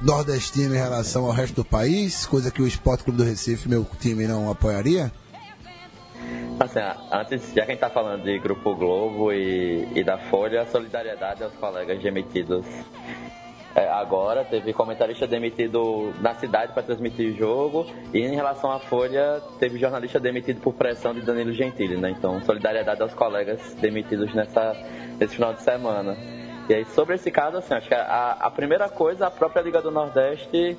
nordestino 0.00 0.74
em 0.74 0.78
relação 0.78 1.26
ao 1.26 1.32
resto 1.32 1.56
do 1.56 1.64
país, 1.64 2.24
coisa 2.24 2.50
que 2.50 2.62
o 2.62 2.66
Esporte 2.66 3.04
Clube 3.04 3.18
do 3.18 3.24
Recife, 3.24 3.68
meu 3.68 3.86
time, 4.00 4.26
não 4.26 4.50
apoiaria? 4.50 5.12
Assim, 6.58 6.80
antes, 7.12 7.48
já 7.48 7.66
que 7.66 7.72
a 7.72 7.74
gente 7.74 7.80
tá 7.80 7.90
falando 7.90 8.24
de 8.24 8.38
Grupo 8.38 8.74
Globo 8.74 9.32
e, 9.32 9.86
e 9.94 10.02
da 10.02 10.16
Folha, 10.16 10.66
solidariedade 10.72 11.42
aos 11.44 11.52
colegas 11.54 12.02
demitidos 12.02 12.64
é, 13.76 13.90
agora. 13.90 14.42
Teve 14.42 14.72
comentarista 14.72 15.26
demitido 15.26 16.14
na 16.20 16.34
cidade 16.34 16.72
para 16.72 16.82
transmitir 16.82 17.30
o 17.30 17.36
jogo. 17.36 17.86
E 18.12 18.20
em 18.20 18.34
relação 18.34 18.72
à 18.72 18.78
Folha, 18.80 19.42
teve 19.60 19.78
jornalista 19.78 20.18
demitido 20.18 20.62
por 20.62 20.72
pressão 20.72 21.12
de 21.12 21.20
Danilo 21.20 21.52
Gentili, 21.52 21.96
né? 21.96 22.10
Então, 22.10 22.40
solidariedade 22.42 23.02
aos 23.02 23.12
colegas 23.12 23.74
demitidos 23.74 24.34
nessa, 24.34 24.74
nesse 25.20 25.34
final 25.34 25.52
de 25.52 25.60
semana. 25.60 26.16
E 26.70 26.74
aí, 26.74 26.84
sobre 26.86 27.16
esse 27.16 27.30
caso, 27.30 27.58
assim, 27.58 27.74
acho 27.74 27.86
que 27.86 27.94
a, 27.94 28.36
a 28.40 28.50
primeira 28.50 28.88
coisa, 28.88 29.26
a 29.26 29.30
própria 29.30 29.60
Liga 29.60 29.82
do 29.82 29.90
Nordeste 29.90 30.76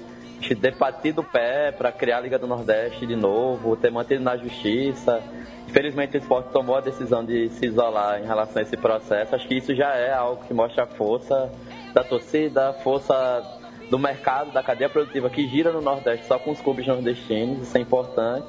ter 0.56 0.76
batido 0.76 1.22
o 1.22 1.24
pé 1.24 1.72
para 1.72 1.92
criar 1.92 2.18
a 2.18 2.22
Liga 2.22 2.38
do 2.38 2.48
Nordeste 2.48 3.06
de 3.06 3.16
novo, 3.16 3.76
ter 3.76 3.92
mantido 3.92 4.24
na 4.24 4.38
justiça. 4.38 5.22
Infelizmente 5.68 6.16
o 6.16 6.20
esporte 6.20 6.52
tomou 6.52 6.76
a 6.78 6.82
decisão 6.82 7.26
de 7.26 7.50
se 7.50 7.66
isolar 7.66 8.22
em 8.22 8.26
relação 8.26 8.60
a 8.60 8.62
esse 8.62 8.78
processo. 8.78 9.36
Acho 9.36 9.48
que 9.48 9.56
isso 9.56 9.76
já 9.76 9.96
é 9.96 10.14
algo 10.14 10.44
que 10.46 10.54
mostra 10.54 10.84
a 10.84 10.88
força 10.88 11.52
da 11.98 12.04
torcida, 12.04 12.70
a 12.70 12.74
força 12.74 13.44
do 13.90 13.98
mercado, 13.98 14.52
da 14.52 14.62
cadeia 14.62 14.88
produtiva 14.88 15.32
que 15.32 15.48
gira 15.48 15.72
no 15.72 15.82
Nordeste 15.82 16.28
só 16.28 16.38
com 16.38 16.52
os 16.52 16.62
clubes 16.62 16.86
nordestinos, 16.86 17.68
isso 17.68 17.76
é 17.76 17.82
importante. 17.82 18.46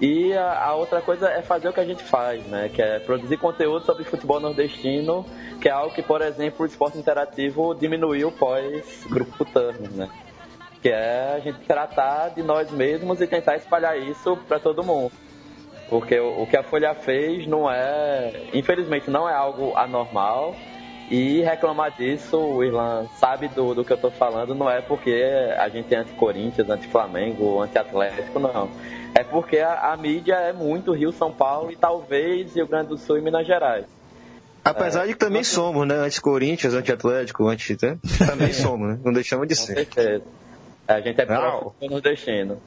E 0.00 0.32
a, 0.34 0.66
a, 0.66 0.74
outra 0.76 1.00
coisa 1.00 1.28
é 1.28 1.42
fazer 1.42 1.68
o 1.68 1.72
que 1.72 1.80
a 1.80 1.84
gente 1.84 2.04
faz, 2.04 2.44
né? 2.46 2.70
Que 2.72 2.82
é 2.82 3.00
produzir 3.00 3.38
conteúdo 3.38 3.84
sobre 3.84 4.04
futebol 4.04 4.38
nordestino, 4.38 5.24
que 5.60 5.68
é 5.68 5.72
algo 5.72 5.94
que, 5.94 6.02
por 6.02 6.20
exemplo, 6.20 6.64
o 6.64 6.66
esporte 6.66 6.98
interativo 6.98 7.74
diminuiu 7.74 8.30
pós 8.30 9.04
Grupo 9.08 9.44
Turner, 9.46 9.90
né? 9.90 10.10
Que 10.82 10.90
é 10.90 11.32
a 11.34 11.40
gente 11.40 11.58
tratar 11.60 12.28
de 12.28 12.42
nós 12.42 12.70
mesmos 12.70 13.20
e 13.20 13.26
tentar 13.26 13.56
espalhar 13.56 13.98
isso 13.98 14.36
para 14.46 14.60
todo 14.60 14.84
mundo. 14.84 15.10
Porque 15.88 16.20
o, 16.20 16.42
o 16.42 16.46
que 16.46 16.58
a 16.58 16.62
Folha 16.62 16.94
fez 16.94 17.46
não 17.48 17.68
é, 17.68 18.48
infelizmente, 18.52 19.10
não 19.10 19.26
é 19.26 19.32
algo 19.34 19.74
anormal. 19.74 20.54
E 21.08 21.40
reclamar 21.42 21.92
disso, 21.92 22.36
o 22.36 22.64
Irlan 22.64 23.06
sabe 23.18 23.46
do, 23.48 23.74
do 23.74 23.84
que 23.84 23.92
eu 23.92 23.96
tô 23.96 24.10
falando, 24.10 24.54
não 24.54 24.68
é 24.68 24.80
porque 24.80 25.24
a 25.56 25.68
gente 25.68 25.94
é 25.94 25.98
anti-Corinthians, 25.98 26.68
anti-Flamengo, 26.68 27.62
anti-Atlético, 27.62 28.40
não. 28.40 28.68
É 29.14 29.22
porque 29.22 29.58
a, 29.58 29.92
a, 29.92 29.96
mídia 29.96 30.34
é 30.34 30.52
muito 30.52 30.92
Rio, 30.92 31.12
São 31.12 31.32
Paulo 31.32 31.70
e 31.70 31.76
talvez 31.76 32.54
Rio 32.56 32.66
Grande 32.66 32.88
do 32.88 32.98
Sul 32.98 33.18
e 33.18 33.20
Minas 33.20 33.46
Gerais. 33.46 33.86
Apesar 34.64 35.04
é, 35.04 35.06
de 35.06 35.12
que 35.12 35.18
também 35.18 35.44
somos, 35.44 35.86
né? 35.86 35.94
Anti-Corinthians, 35.94 36.74
anti-Atlético, 36.74 37.46
anti... 37.46 37.76
Né? 37.80 37.98
Também 38.26 38.52
somos, 38.54 38.88
né? 38.88 39.00
Não 39.04 39.12
deixamos 39.12 39.46
de 39.46 39.54
Com 39.54 39.62
ser. 39.62 39.74
certeza. 39.74 40.24
A 40.88 41.00
gente 41.00 41.20
é 41.20 41.24
pro 41.24 41.72
nordestino. 41.88 42.60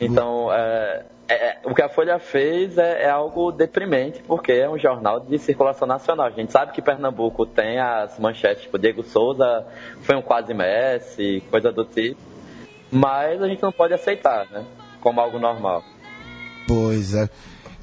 Então, 0.00 0.52
é, 0.52 1.04
é, 1.28 1.58
o 1.64 1.74
que 1.74 1.82
a 1.82 1.88
Folha 1.88 2.18
fez 2.18 2.76
é, 2.76 3.04
é, 3.04 3.10
algo 3.10 3.52
deprimente, 3.52 4.22
porque 4.26 4.52
é 4.52 4.68
um 4.68 4.78
jornal 4.78 5.20
de 5.20 5.38
circulação 5.38 5.86
nacional. 5.86 6.26
A 6.26 6.30
gente 6.30 6.52
sabe 6.52 6.72
que 6.72 6.82
Pernambuco 6.82 7.46
tem 7.46 7.78
as 7.78 8.18
manchetes, 8.18 8.64
tipo, 8.64 8.78
Diego 8.78 9.02
Souza 9.02 9.66
foi 10.02 10.16
um 10.16 10.22
quase 10.22 10.52
Messi, 10.52 11.42
coisa 11.50 11.72
do 11.72 11.84
tipo. 11.84 12.20
Mas 12.90 13.42
a 13.42 13.48
gente 13.48 13.62
não 13.62 13.72
pode 13.72 13.94
aceitar, 13.94 14.46
né? 14.50 14.64
Como 15.00 15.20
algo 15.20 15.38
normal. 15.38 15.82
Pois 16.68 17.14
é. 17.14 17.28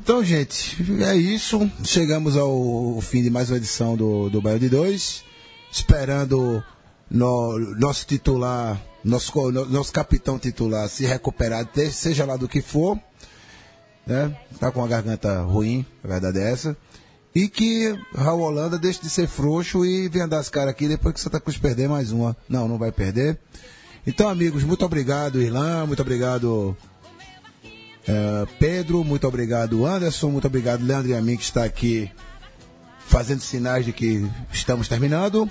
Então, 0.01 0.23
gente, 0.23 0.77
é 1.03 1.15
isso. 1.15 1.69
Chegamos 1.83 2.37
ao 2.37 3.01
fim 3.01 3.23
de 3.23 3.29
mais 3.29 3.49
uma 3.49 3.57
edição 3.57 3.95
do, 3.95 4.29
do 4.29 4.41
Bairro 4.41 4.59
de 4.59 4.69
Dois. 4.69 5.23
Esperando 5.71 6.63
no, 7.09 7.59
nosso 7.79 8.05
titular 8.05 8.79
nosso, 9.03 9.51
nosso 9.51 9.91
capitão 9.91 10.37
titular 10.37 10.87
se 10.89 11.05
recuperar, 11.05 11.67
seja 11.91 12.25
lá 12.25 12.35
do 12.37 12.47
que 12.47 12.61
for, 12.61 12.99
né? 14.05 14.35
Tá 14.59 14.71
com 14.71 14.83
a 14.83 14.87
garganta 14.87 15.41
ruim, 15.41 15.85
a 16.03 16.07
verdade 16.07 16.39
é 16.39 16.51
essa. 16.51 16.77
E 17.33 17.47
que 17.47 17.95
Raul 18.15 18.41
Holanda 18.41 18.77
deixe 18.77 19.01
de 19.01 19.09
ser 19.09 19.27
frouxo 19.27 19.85
e 19.85 20.09
venha 20.09 20.27
dar 20.27 20.39
as 20.39 20.49
caras 20.49 20.71
aqui 20.71 20.87
depois 20.87 21.13
que 21.13 21.21
Santa 21.21 21.39
Cruz 21.39 21.57
perder 21.57 21.87
mais 21.87 22.11
uma. 22.11 22.35
Não, 22.49 22.67
não 22.67 22.77
vai 22.77 22.91
perder. 22.91 23.37
Então, 24.05 24.27
amigos, 24.27 24.63
muito 24.63 24.83
obrigado, 24.83 25.41
Irlan, 25.41 25.85
muito 25.85 26.01
obrigado, 26.01 26.75
uh, 28.07 28.47
Pedro, 28.57 29.03
muito 29.03 29.27
obrigado, 29.27 29.85
Anderson, 29.85 30.29
muito 30.31 30.47
obrigado, 30.47 30.83
Leandro 30.83 31.11
e 31.11 31.13
a 31.13 31.21
mim 31.21 31.37
que 31.37 31.43
está 31.43 31.63
aqui 31.63 32.09
fazendo 33.07 33.41
sinais 33.41 33.85
de 33.85 33.93
que 33.93 34.27
estamos 34.51 34.87
terminando. 34.87 35.49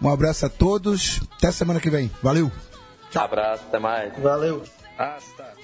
Um 0.00 0.08
abraço 0.08 0.46
a 0.46 0.48
todos, 0.48 1.20
até 1.36 1.50
semana 1.50 1.80
que 1.80 1.90
vem. 1.90 2.10
Valeu! 2.22 2.52
Abraço, 3.14 3.64
até 3.68 3.78
mais. 3.78 4.12
Valeu. 4.18 4.62
Hasta. 4.98 5.55